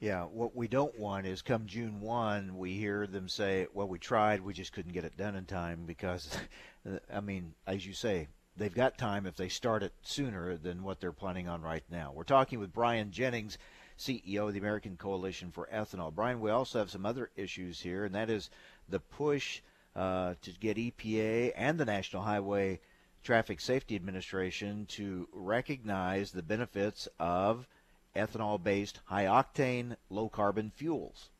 [0.00, 3.98] Yeah, what we don't want is come June 1, we hear them say, well, we
[3.98, 6.36] tried, we just couldn't get it done in time because,
[7.12, 11.00] I mean, as you say, they've got time if they start it sooner than what
[11.00, 12.12] they're planning on right now.
[12.14, 13.56] We're talking with Brian Jennings,
[13.98, 16.14] CEO of the American Coalition for Ethanol.
[16.14, 18.50] Brian, we also have some other issues here, and that is
[18.88, 19.60] the push
[19.94, 22.80] uh, to get EPA and the National Highway
[23.22, 27.66] Traffic Safety Administration to recognize the benefits of
[28.14, 31.30] ethanol based high octane low carbon fuels.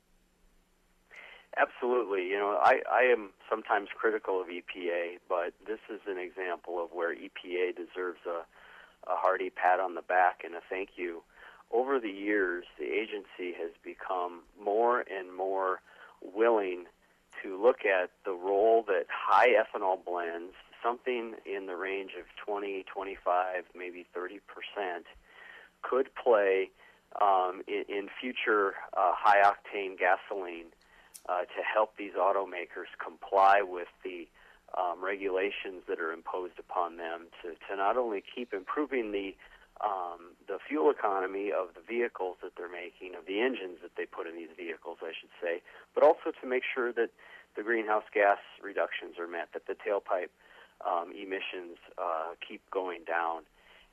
[1.57, 2.27] Absolutely.
[2.27, 6.91] You know, I, I am sometimes critical of EPA, but this is an example of
[6.93, 8.45] where EPA deserves a,
[9.11, 11.23] a hearty pat on the back and a thank you.
[11.75, 15.81] Over the years, the agency has become more and more
[16.23, 16.85] willing
[17.43, 22.85] to look at the role that high ethanol blends, something in the range of 20,
[22.85, 25.07] 25, maybe 30 percent,
[25.83, 26.71] could play
[27.21, 30.67] um, in, in, future uh, high octane gasoline
[31.29, 34.29] uh, to help these automakers comply with the
[34.79, 39.35] um, regulations that are imposed upon them to, to not only keep improving the
[39.81, 44.07] um, the fuel economy of the vehicles that they're making, of the engines that they
[44.07, 45.63] put in these vehicles, I should say,
[45.95, 47.11] but also to make sure that
[47.57, 50.31] the greenhouse gas reductions are met, that the tailpipe
[50.85, 53.43] um, emissions uh, keep going down.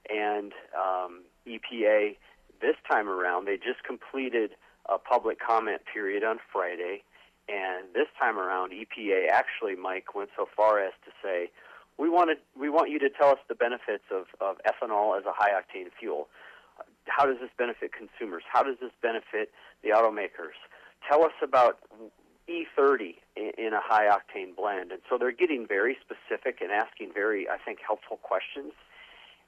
[0.10, 2.18] And um, EPA,
[2.62, 4.52] this time around, they just completed
[4.90, 7.04] a public comment period on Friday.
[7.50, 11.50] And this time around, EPA actually, Mike, went so far as to say,
[12.02, 15.32] we wanted, we want you to tell us the benefits of, of ethanol as a
[15.32, 16.30] high octane fuel.
[17.06, 18.42] How does this benefit consumers?
[18.52, 19.52] How does this benefit
[19.84, 20.58] the automakers?
[21.08, 21.78] Tell us about
[22.50, 24.92] E30 in, in a high octane blend.
[24.92, 28.74] And so they're getting very specific and asking very, I think, helpful questions.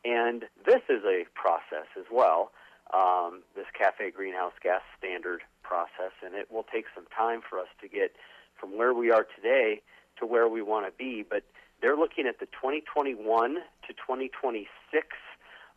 [0.06, 2.52] And this is a process as well,
[2.94, 7.72] um, this CAFE greenhouse gas standard process, and it will take some time for us
[7.82, 8.14] to get
[8.60, 9.82] from where we are today
[10.20, 11.26] to where we want to be.
[11.28, 11.44] But
[11.84, 15.08] they're looking at the 2021 to 2026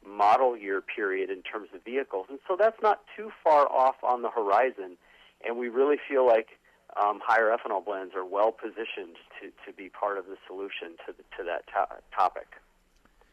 [0.07, 2.27] model year period in terms of vehicles.
[2.31, 4.97] And so that's not too far off on the horizon.
[5.45, 6.61] And we really feel like
[6.97, 11.13] um, higher ethanol blends are well positioned to, to be part of the solution to,
[11.13, 12.47] the, to that to- topic.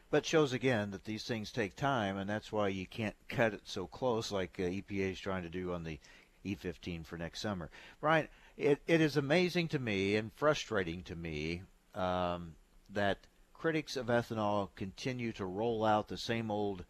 [0.10, 3.62] But shows again that these things take time, and that's why you can't cut it
[3.66, 6.00] so close like uh, EPA is trying to do on the
[6.44, 7.70] E15 for next summer.
[8.02, 11.62] Brian, it, it is amazing to me and frustrating to me
[11.96, 12.56] um,
[12.90, 13.20] that
[13.54, 16.84] critics of ethanol continue to roll out the same old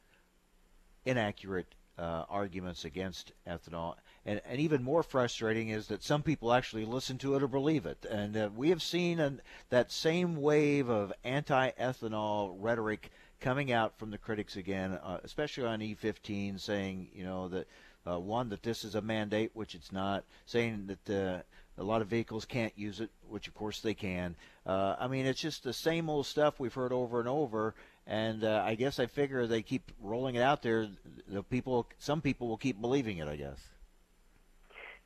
[1.06, 3.96] inaccurate uh, arguments against ethanol.
[4.26, 7.86] And, and even more frustrating is that some people actually listen to it or believe
[7.86, 8.06] it.
[8.10, 13.98] And uh, we have seen an, that same wave of anti ethanol rhetoric coming out
[14.00, 17.68] from the critics again, uh, especially on E15, saying, you know, that
[18.10, 21.42] uh, one, that this is a mandate, which it's not, saying that uh,
[21.78, 24.36] a lot of vehicles can't use it, which of course they can.
[24.66, 27.74] Uh, I mean, it's just the same old stuff we've heard over and over.
[28.06, 30.88] And uh, I guess I figure they keep rolling it out there.
[31.28, 33.28] The people, some people will keep believing it.
[33.28, 33.60] I guess.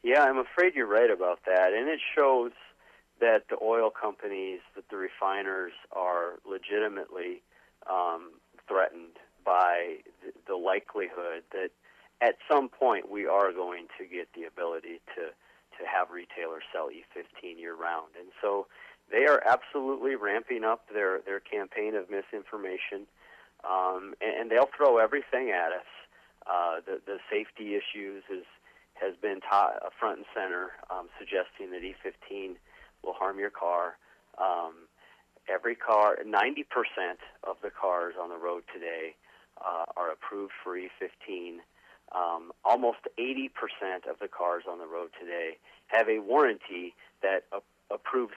[0.03, 2.51] Yeah, I'm afraid you're right about that, and it shows
[3.19, 7.41] that the oil companies, that the refiners are legitimately
[7.89, 8.31] um,
[8.67, 9.97] threatened by
[10.47, 11.69] the likelihood that
[12.21, 15.29] at some point we are going to get the ability to
[15.79, 18.13] to have retailers sell E15 year round.
[18.19, 18.67] And so
[19.11, 23.07] they are absolutely ramping up their, their campaign of misinformation,
[23.63, 25.89] um, and, and they'll throw everything at us.
[26.45, 28.45] Uh, the, the safety issues is,
[28.93, 32.55] has been ta- front and center, um, suggesting that E15
[33.03, 33.97] will harm your car.
[34.37, 34.87] Um,
[35.49, 36.63] every car, 90%
[37.43, 39.15] of the cars on the road today
[39.63, 41.59] uh, are approved for E15.
[42.15, 43.49] Um, almost 80%
[44.09, 48.35] of the cars on the road today have a warranty that a- approves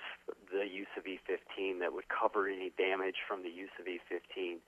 [0.52, 4.58] the use of E15 that would cover any damage from the use of E15.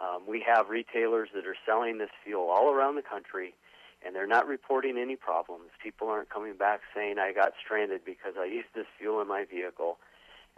[0.00, 3.54] Um, we have retailers that are selling this fuel all around the country,
[4.04, 5.70] and they're not reporting any problems.
[5.82, 9.44] People aren't coming back saying, I got stranded because I used this fuel in my
[9.44, 9.98] vehicle.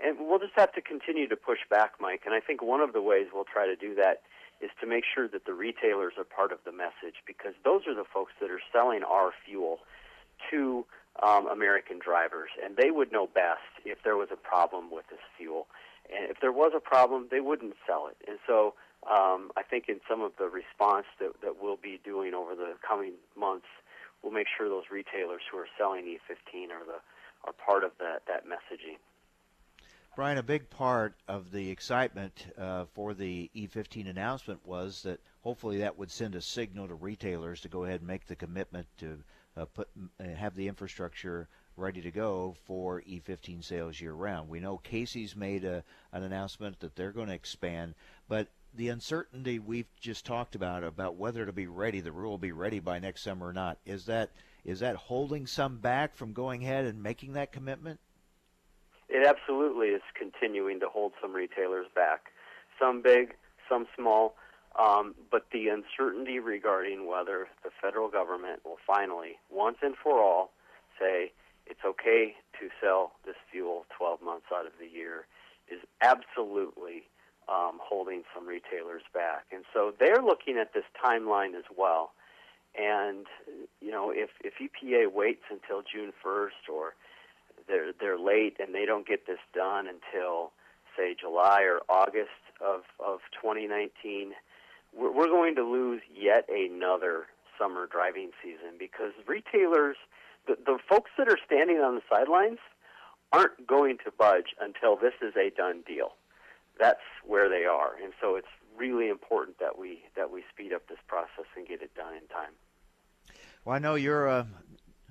[0.00, 2.22] And we'll just have to continue to push back, Mike.
[2.24, 4.22] And I think one of the ways we'll try to do that
[4.60, 7.94] is to make sure that the retailers are part of the message because those are
[7.94, 9.78] the folks that are selling our fuel
[10.50, 10.84] to
[11.22, 15.22] um, American drivers, and they would know best if there was a problem with this
[15.36, 15.66] fuel.
[16.10, 18.16] And if there was a problem, they wouldn't sell it.
[18.26, 18.74] And so
[19.06, 22.74] um, I think in some of the response that, that we'll be doing over the
[22.86, 23.66] coming months,
[24.22, 26.98] we'll make sure those retailers who are selling E15 are the
[27.44, 28.98] are part of that that messaging.
[30.18, 35.78] Brian, a big part of the excitement uh, for the E15 announcement was that hopefully
[35.78, 39.22] that would send a signal to retailers to go ahead and make the commitment to
[39.56, 39.88] uh, put
[40.18, 41.46] uh, have the infrastructure
[41.76, 44.48] ready to go for E15 sales year round.
[44.48, 47.94] We know Casey's made a, an announcement that they're going to expand,
[48.28, 52.38] but the uncertainty we've just talked about about whether it'll be ready, the rule will
[52.38, 54.32] be ready by next summer or not, is that
[54.64, 58.00] is that holding some back from going ahead and making that commitment?
[59.08, 62.32] It absolutely is continuing to hold some retailers back,
[62.78, 63.34] some big,
[63.68, 64.34] some small.
[64.78, 70.52] Um, but the uncertainty regarding whether the federal government will finally, once and for all,
[71.00, 71.32] say
[71.66, 75.26] it's okay to sell this fuel 12 months out of the year
[75.70, 77.04] is absolutely
[77.48, 79.46] um, holding some retailers back.
[79.52, 82.12] And so they're looking at this timeline as well.
[82.78, 83.26] And,
[83.80, 86.94] you know, if, if EPA waits until June 1st or
[87.68, 90.52] they're they're late and they don't get this done until
[90.96, 94.32] say July or August of of 2019,
[94.96, 97.26] we're, we're going to lose yet another
[97.58, 99.96] summer driving season because retailers,
[100.46, 102.58] the the folks that are standing on the sidelines,
[103.32, 106.12] aren't going to budge until this is a done deal.
[106.78, 110.88] That's where they are, and so it's really important that we that we speed up
[110.88, 112.52] this process and get it done in time.
[113.64, 114.44] Well, I know you're uh,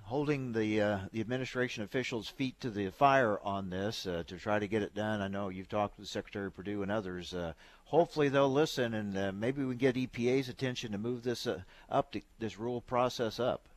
[0.07, 4.57] holding the uh, the administration officials' feet to the fire on this uh, to try
[4.57, 5.21] to get it done.
[5.21, 7.33] I know you've talked with Secretary Perdue and others.
[7.33, 7.53] Uh,
[7.85, 11.61] hopefully, they'll listen, and uh, maybe we can get EPA's attention to move this uh,
[11.89, 13.67] up, to, this rule process up.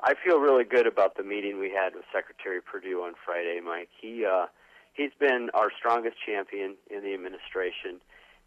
[0.00, 3.90] I feel really good about the meeting we had with Secretary Perdue on Friday, Mike.
[4.00, 4.46] He uh,
[4.94, 8.00] he's been our strongest champion in the administration.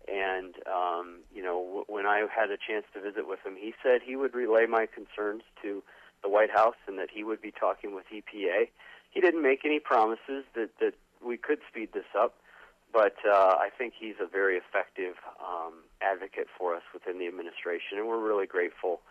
[0.07, 3.73] And um, you know, w- when I had a chance to visit with him, he
[3.83, 5.83] said he would relay my concerns to
[6.21, 8.69] the White House and that he would be talking with EPA.
[9.11, 10.93] He didn't make any promises that, that
[11.25, 12.35] we could speed this up,
[12.93, 17.97] but uh, I think he's a very effective um, advocate for us within the administration,
[17.97, 19.01] and we're really grateful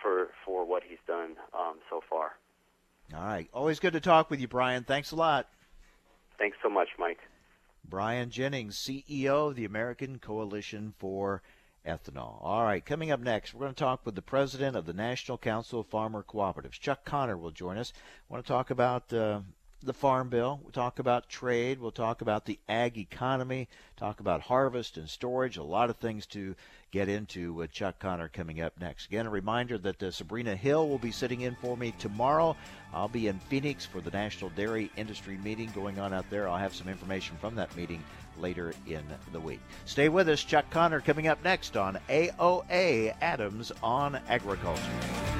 [0.00, 2.32] for, for what he's done um, so far.
[3.14, 3.48] All right.
[3.52, 4.84] Always good to talk with you, Brian.
[4.84, 5.48] Thanks a lot.
[6.38, 7.18] Thanks so much, Mike.
[7.84, 11.42] Brian Jennings, CEO of the American Coalition for
[11.86, 12.38] ethanol.
[12.40, 15.38] All right, coming up next, we're going to talk with the president of the National
[15.38, 16.78] Council of Farmer Cooperatives.
[16.78, 17.92] Chuck Connor will join us.
[17.96, 19.40] I want to talk about uh,
[19.82, 20.60] the Farm Bill.
[20.62, 21.80] We'll talk about trade.
[21.80, 25.56] We'll talk about the ag economy, talk about harvest and storage.
[25.56, 26.54] A lot of things to
[26.90, 29.06] get into with Chuck Connor coming up next.
[29.06, 32.56] Again, a reminder that uh, Sabrina Hill will be sitting in for me tomorrow.
[32.92, 36.48] I'll be in Phoenix for the National Dairy Industry meeting going on out there.
[36.48, 38.02] I'll have some information from that meeting
[38.40, 39.60] later in the week.
[39.84, 40.42] Stay with us.
[40.42, 45.39] Chuck Connor coming up next on AOA Adams on Agriculture.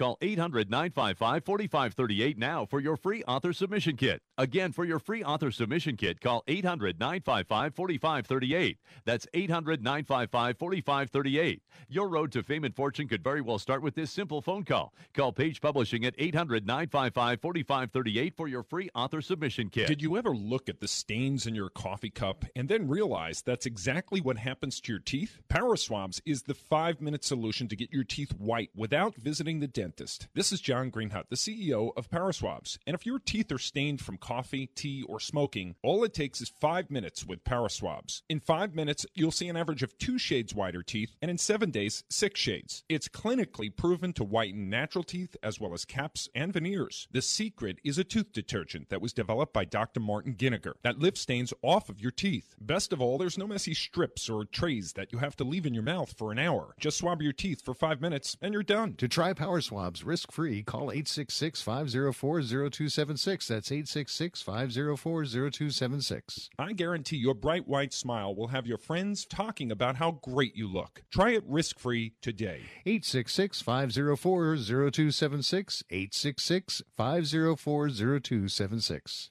[0.00, 4.22] Call 800 955 4538 now for your free author submission kit.
[4.38, 8.78] Again, for your free author submission kit, call 800 955 4538.
[9.04, 11.62] That's 800 955 4538.
[11.90, 14.94] Your road to fame and fortune could very well start with this simple phone call.
[15.12, 19.86] Call Page Publishing at 800 955 4538 for your free author submission kit.
[19.86, 23.66] Did you ever look at the stains in your coffee cup and then realize that's
[23.66, 25.42] exactly what happens to your teeth?
[25.50, 29.66] Power Swabs is the five minute solution to get your teeth white without visiting the
[29.66, 30.28] dentist dentist.
[30.34, 32.78] This is John Greenhut, the CEO of Power Swabs.
[32.86, 36.52] And if your teeth are stained from coffee, tea, or smoking, all it takes is
[36.60, 38.22] five minutes with Power Swabs.
[38.28, 41.70] In five minutes, you'll see an average of two shades whiter teeth, and in seven
[41.70, 42.84] days, six shades.
[42.88, 47.08] It's clinically proven to whiten natural teeth as well as caps and veneers.
[47.10, 50.00] The secret is a tooth detergent that was developed by Dr.
[50.00, 52.54] Martin Giniger that lifts stains off of your teeth.
[52.60, 55.74] Best of all, there's no messy strips or trays that you have to leave in
[55.74, 56.74] your mouth for an hour.
[56.78, 58.94] Just swab your teeth for five minutes and you're done.
[58.94, 59.60] To try Power
[60.04, 63.48] Risk free, call 866 504 0276.
[63.48, 66.50] That's 866 504 0276.
[66.58, 70.68] I guarantee your bright white smile will have your friends talking about how great you
[70.68, 71.02] look.
[71.10, 72.60] Try it risk free today.
[72.84, 75.82] 866 504 0276.
[75.90, 79.30] 866 504 0276.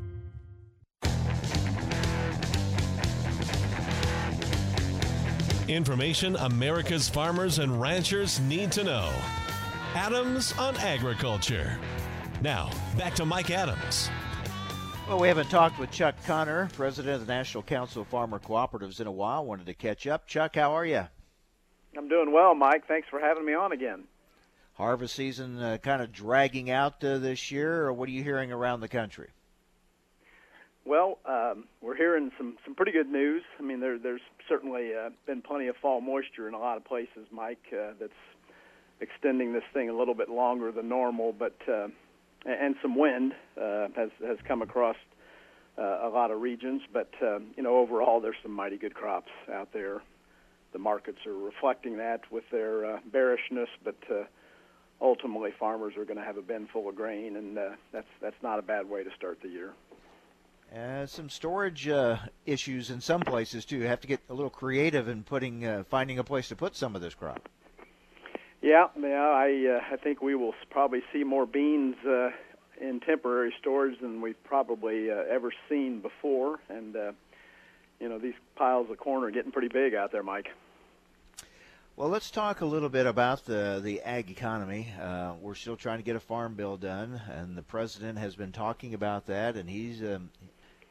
[5.71, 9.09] Information America's farmers and ranchers need to know.
[9.95, 11.79] Adams on Agriculture.
[12.41, 14.09] Now, back to Mike Adams.
[15.07, 18.99] Well, we haven't talked with Chuck Connor, president of the National Council of Farmer Cooperatives,
[18.99, 19.45] in a while.
[19.45, 20.27] Wanted to catch up.
[20.27, 21.07] Chuck, how are you?
[21.97, 22.85] I'm doing well, Mike.
[22.87, 24.03] Thanks for having me on again.
[24.73, 28.51] Harvest season uh, kind of dragging out uh, this year, or what are you hearing
[28.51, 29.29] around the country?
[30.83, 33.43] Well, um, we're hearing some some pretty good news.
[33.59, 36.85] I mean, there, there's certainly uh, been plenty of fall moisture in a lot of
[36.85, 37.61] places, Mike.
[37.71, 38.11] Uh, that's
[38.99, 41.87] extending this thing a little bit longer than normal, but uh,
[42.45, 44.95] and some wind uh, has has come across
[45.77, 46.81] uh, a lot of regions.
[46.91, 50.01] But uh, you know, overall, there's some mighty good crops out there.
[50.73, 54.23] The markets are reflecting that with their uh, bearishness, but uh,
[54.99, 58.41] ultimately, farmers are going to have a bin full of grain, and uh, that's that's
[58.41, 59.73] not a bad way to start the year.
[60.75, 63.77] Uh, some storage uh, issues in some places too.
[63.77, 66.77] You have to get a little creative in putting, uh, finding a place to put
[66.77, 67.49] some of this crop.
[68.61, 69.21] Yeah, yeah.
[69.21, 72.29] I uh, I think we will probably see more beans uh,
[72.79, 77.11] in temporary storage than we've probably uh, ever seen before, and uh,
[77.99, 80.49] you know these piles of corn are getting pretty big out there, Mike.
[81.97, 84.93] Well, let's talk a little bit about the the ag economy.
[85.01, 88.51] Uh, we're still trying to get a farm bill done, and the president has been
[88.51, 90.29] talking about that, and he's um,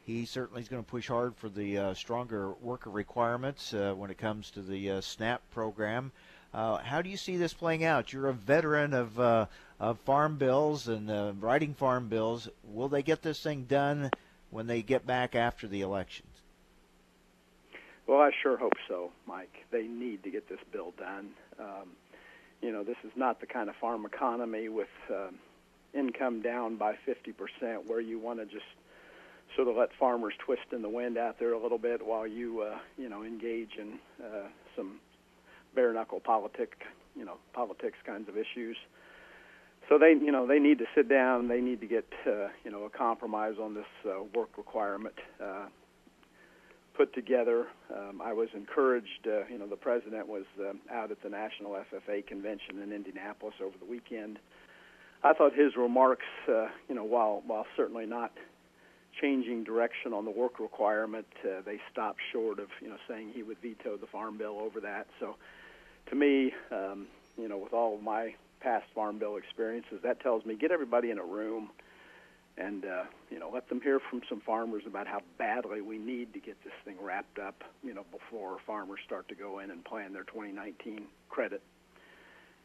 [0.05, 4.11] he certainly is going to push hard for the uh, stronger worker requirements uh, when
[4.11, 6.13] it comes to the uh, SNAP program.
[6.53, 8.13] Uh, how do you see this playing out?
[8.13, 9.47] You're a veteran of, uh,
[9.79, 12.49] of farm bills and uh, writing farm bills.
[12.65, 14.11] Will they get this thing done
[14.51, 16.27] when they get back after the elections?
[18.07, 19.65] Well, I sure hope so, Mike.
[19.71, 21.29] They need to get this bill done.
[21.61, 21.91] Um,
[22.61, 25.29] you know, this is not the kind of farm economy with uh,
[25.95, 28.65] income down by 50% where you want to just
[29.57, 32.63] sort of let farmers twist in the wind out there a little bit while you,
[32.63, 35.01] uh, you know, engage in uh, some
[35.75, 36.73] bare knuckle politic,
[37.17, 38.77] you know, politics kinds of issues.
[39.89, 41.49] So they, you know, they need to sit down.
[41.49, 45.67] They need to get, uh, you know, a compromise on this uh, work requirement uh,
[46.97, 47.67] put together.
[47.93, 49.27] Um, I was encouraged.
[49.27, 53.55] Uh, you know, the president was uh, out at the National FFA convention in Indianapolis
[53.61, 54.39] over the weekend.
[55.23, 58.33] I thought his remarks, uh, you know, while while certainly not
[59.21, 63.43] changing direction on the work requirement, uh, they stopped short of, you know, saying he
[63.43, 65.07] would veto the farm bill over that.
[65.19, 65.37] So
[66.09, 67.07] to me, um,
[67.37, 71.11] you know, with all of my past farm bill experiences, that tells me get everybody
[71.11, 71.71] in a room
[72.59, 76.33] and uh, you know let them hear from some farmers about how badly we need
[76.35, 79.85] to get this thing wrapped up, you know, before farmers start to go in and
[79.85, 81.63] plan their 2019 credit.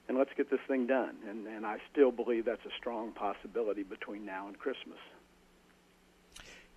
[0.08, 1.16] And let's get this thing done.
[1.28, 5.00] And, and I still believe that's a strong possibility between now and Christmas.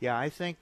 [0.00, 0.58] Yeah, I think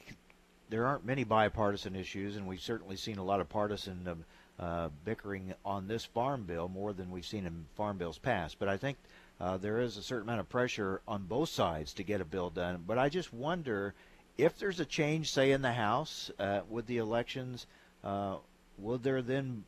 [0.71, 4.25] there aren't many bipartisan issues, and we've certainly seen a lot of partisan um,
[4.59, 8.59] uh, bickering on this farm bill more than we've seen in farm bills past.
[8.59, 8.97] But I think
[9.39, 12.49] uh, there is a certain amount of pressure on both sides to get a bill
[12.49, 12.85] done.
[12.87, 13.93] But I just wonder
[14.39, 17.67] if there's a change, say, in the House uh, with the elections,
[18.03, 18.37] uh,
[18.79, 19.65] will there then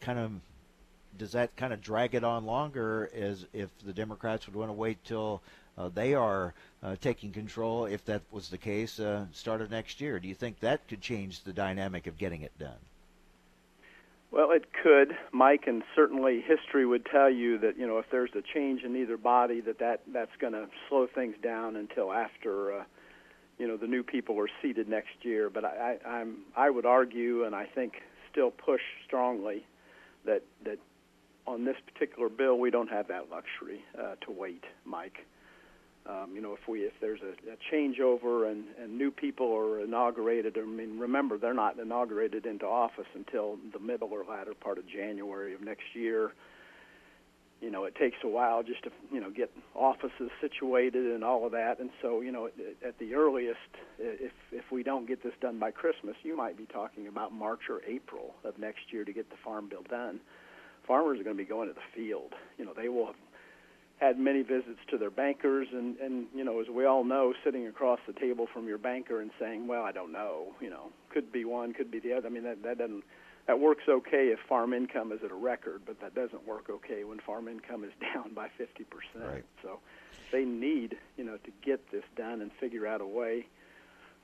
[0.00, 0.32] kind of
[1.18, 4.74] does that kind of drag it on longer as if the Democrats would want to
[4.74, 5.42] wait till
[5.92, 10.18] they are uh, taking control, if that was the case, uh, start of next year?
[10.18, 12.78] Do you think that could change the dynamic of getting it done?
[14.30, 18.30] Well, it could, Mike, and certainly history would tell you that you know if there's
[18.36, 22.80] a change in either body, that, that that's going to slow things down until after
[22.80, 22.84] uh,
[23.58, 25.50] you know the new people are seated next year.
[25.50, 29.66] But I, I, I'm I would argue, and I think still push strongly
[30.24, 30.78] that that
[31.46, 35.26] on this particular bill we don't have that luxury uh, to wait, Mike.
[36.10, 39.80] Um, you know, if we if there's a, a changeover and, and new people are
[39.80, 44.78] inaugurated, I mean, remember they're not inaugurated into office until the middle or latter part
[44.78, 46.32] of January of next year.
[47.60, 51.44] You know, it takes a while just to you know get offices situated and all
[51.46, 52.48] of that, and so you know,
[52.84, 53.58] at, the earliest,
[53.98, 57.68] if if we don't get this done by Christmas, you might be talking about March
[57.68, 60.20] or April of next year to get the farm bill done.
[60.88, 62.32] Farmers are going to be going to the field.
[62.58, 63.14] You know, they will have
[64.00, 67.66] had many visits to their bankers and and you know as we all know sitting
[67.66, 71.30] across the table from your banker and saying well I don't know you know could
[71.30, 72.26] be one could be the other.
[72.26, 73.04] I mean that that doesn't
[73.46, 77.04] that works okay if farm income is at a record but that doesn't work okay
[77.04, 78.64] when farm income is down by 50%
[79.16, 79.44] right.
[79.62, 79.78] so
[80.32, 83.46] they need you know to get this done and figure out a way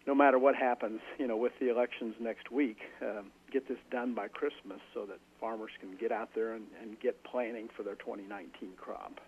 [0.07, 4.15] no matter what happens you know with the elections next week um, get this done
[4.15, 7.97] by Christmas so that farmers can get out there and, and get planning for their
[7.97, 9.21] 2019 crop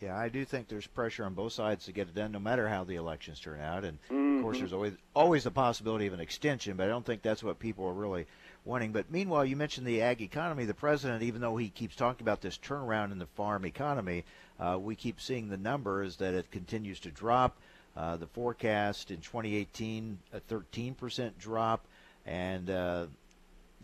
[0.00, 2.68] yeah, I do think there's pressure on both sides to get it done, no matter
[2.68, 3.84] how the elections turn out.
[3.84, 4.36] And mm-hmm.
[4.36, 7.42] of course, there's always always the possibility of an extension, but I don't think that's
[7.42, 8.26] what people are really
[8.66, 8.92] wanting.
[8.92, 10.66] But meanwhile, you mentioned the ag economy.
[10.66, 14.24] The president, even though he keeps talking about this turnaround in the farm economy,
[14.60, 17.56] uh, we keep seeing the numbers that it continues to drop.
[17.96, 21.86] Uh, the forecast in 2018, a 13% drop,
[22.26, 23.06] and uh,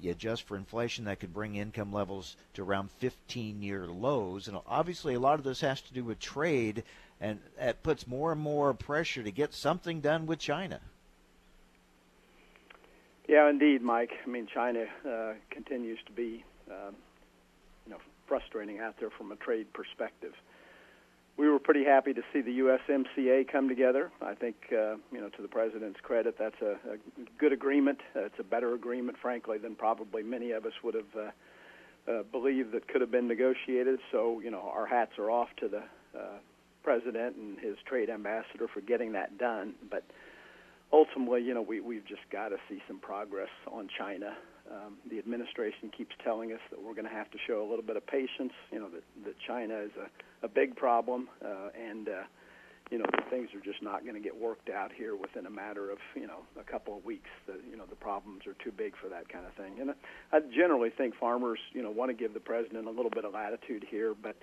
[0.01, 4.49] you adjust for inflation, that could bring income levels to around 15 year lows.
[4.49, 6.83] And obviously, a lot of this has to do with trade,
[7.21, 10.81] and it puts more and more pressure to get something done with China.
[13.29, 14.11] Yeah, indeed, Mike.
[14.27, 16.97] I mean, China uh, continues to be, um,
[17.87, 20.33] you know, frustrating out there from a trade perspective.
[21.43, 24.13] We were pretty happy to see the USMCA come together.
[24.25, 26.99] I think, uh, you know, to the president's credit, that's a, a
[27.37, 27.99] good agreement.
[28.15, 32.23] Uh, it's a better agreement, frankly, than probably many of us would have uh, uh,
[32.31, 33.99] believed that could have been negotiated.
[34.13, 35.83] So, you know, our hats are off to the
[36.17, 36.39] uh,
[36.85, 39.75] president and his trade ambassador for getting that done.
[39.91, 40.05] But
[40.93, 44.37] ultimately, you know, we, we've just got to see some progress on China.
[44.73, 47.85] Um, the administration keeps telling us that we're going to have to show a little
[47.85, 48.53] bit of patience.
[48.71, 52.23] You know that, that China is a, a big problem, uh, and uh,
[52.91, 55.91] you know things are just not going to get worked out here within a matter
[55.91, 57.29] of you know a couple of weeks.
[57.47, 59.79] The you know the problems are too big for that kind of thing.
[59.79, 59.95] And
[60.33, 63.35] I generally think farmers you know want to give the president a little bit of
[63.35, 64.37] latitude here, but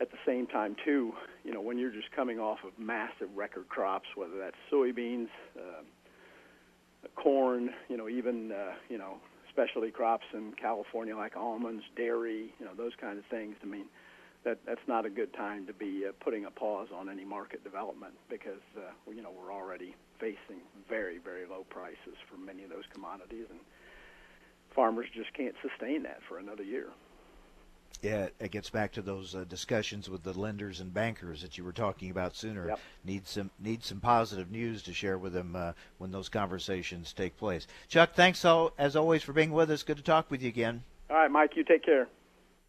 [0.00, 1.12] at the same time too,
[1.44, 5.82] you know, when you're just coming off of massive record crops, whether that's soybeans, uh,
[7.16, 9.16] corn, you know, even uh, you know
[9.58, 13.56] specialty crops in California like almonds, dairy, you know, those kind of things.
[13.62, 13.86] I mean,
[14.44, 17.64] that that's not a good time to be uh, putting a pause on any market
[17.64, 18.82] development because uh,
[19.12, 23.58] you know we're already facing very very low prices for many of those commodities, and
[24.76, 26.86] farmers just can't sustain that for another year.
[28.02, 31.64] Yeah, it gets back to those uh, discussions with the lenders and bankers that you
[31.64, 32.68] were talking about sooner.
[32.68, 32.80] Yep.
[33.04, 37.36] Need some need some positive news to share with them uh, when those conversations take
[37.36, 37.66] place.
[37.88, 39.82] Chuck, thanks all, as always for being with us.
[39.82, 40.84] Good to talk with you again.
[41.10, 42.08] All right, Mike, you take care.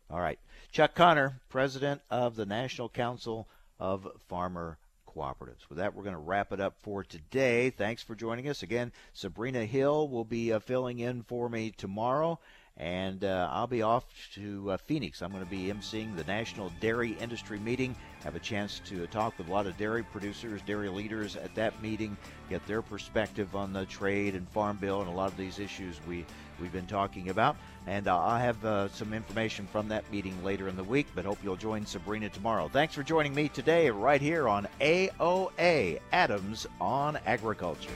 [0.09, 0.39] All right,
[0.71, 3.47] Chuck Connor, president of the National Council
[3.79, 5.69] of Farmer Cooperatives.
[5.69, 7.69] With that, we're going to wrap it up for today.
[7.69, 8.91] Thanks for joining us again.
[9.13, 12.39] Sabrina Hill will be uh, filling in for me tomorrow
[12.79, 14.05] and uh, I'll be off
[14.35, 15.21] to uh, Phoenix.
[15.21, 17.93] I'm going to be emceeing the National Dairy Industry Meeting.
[18.23, 21.81] Have a chance to talk with a lot of dairy producers, dairy leaders at that
[21.81, 22.17] meeting,
[22.49, 25.99] get their perspective on the trade and farm bill and a lot of these issues
[26.07, 26.25] we
[26.59, 27.57] we've been talking about.
[27.87, 31.07] And uh, I'll have uh, some information from that meeting later in the week.
[31.15, 32.69] But hope you'll join Sabrina tomorrow.
[32.69, 37.89] Thanks for joining me today, right here on AOA Adams on Agriculture.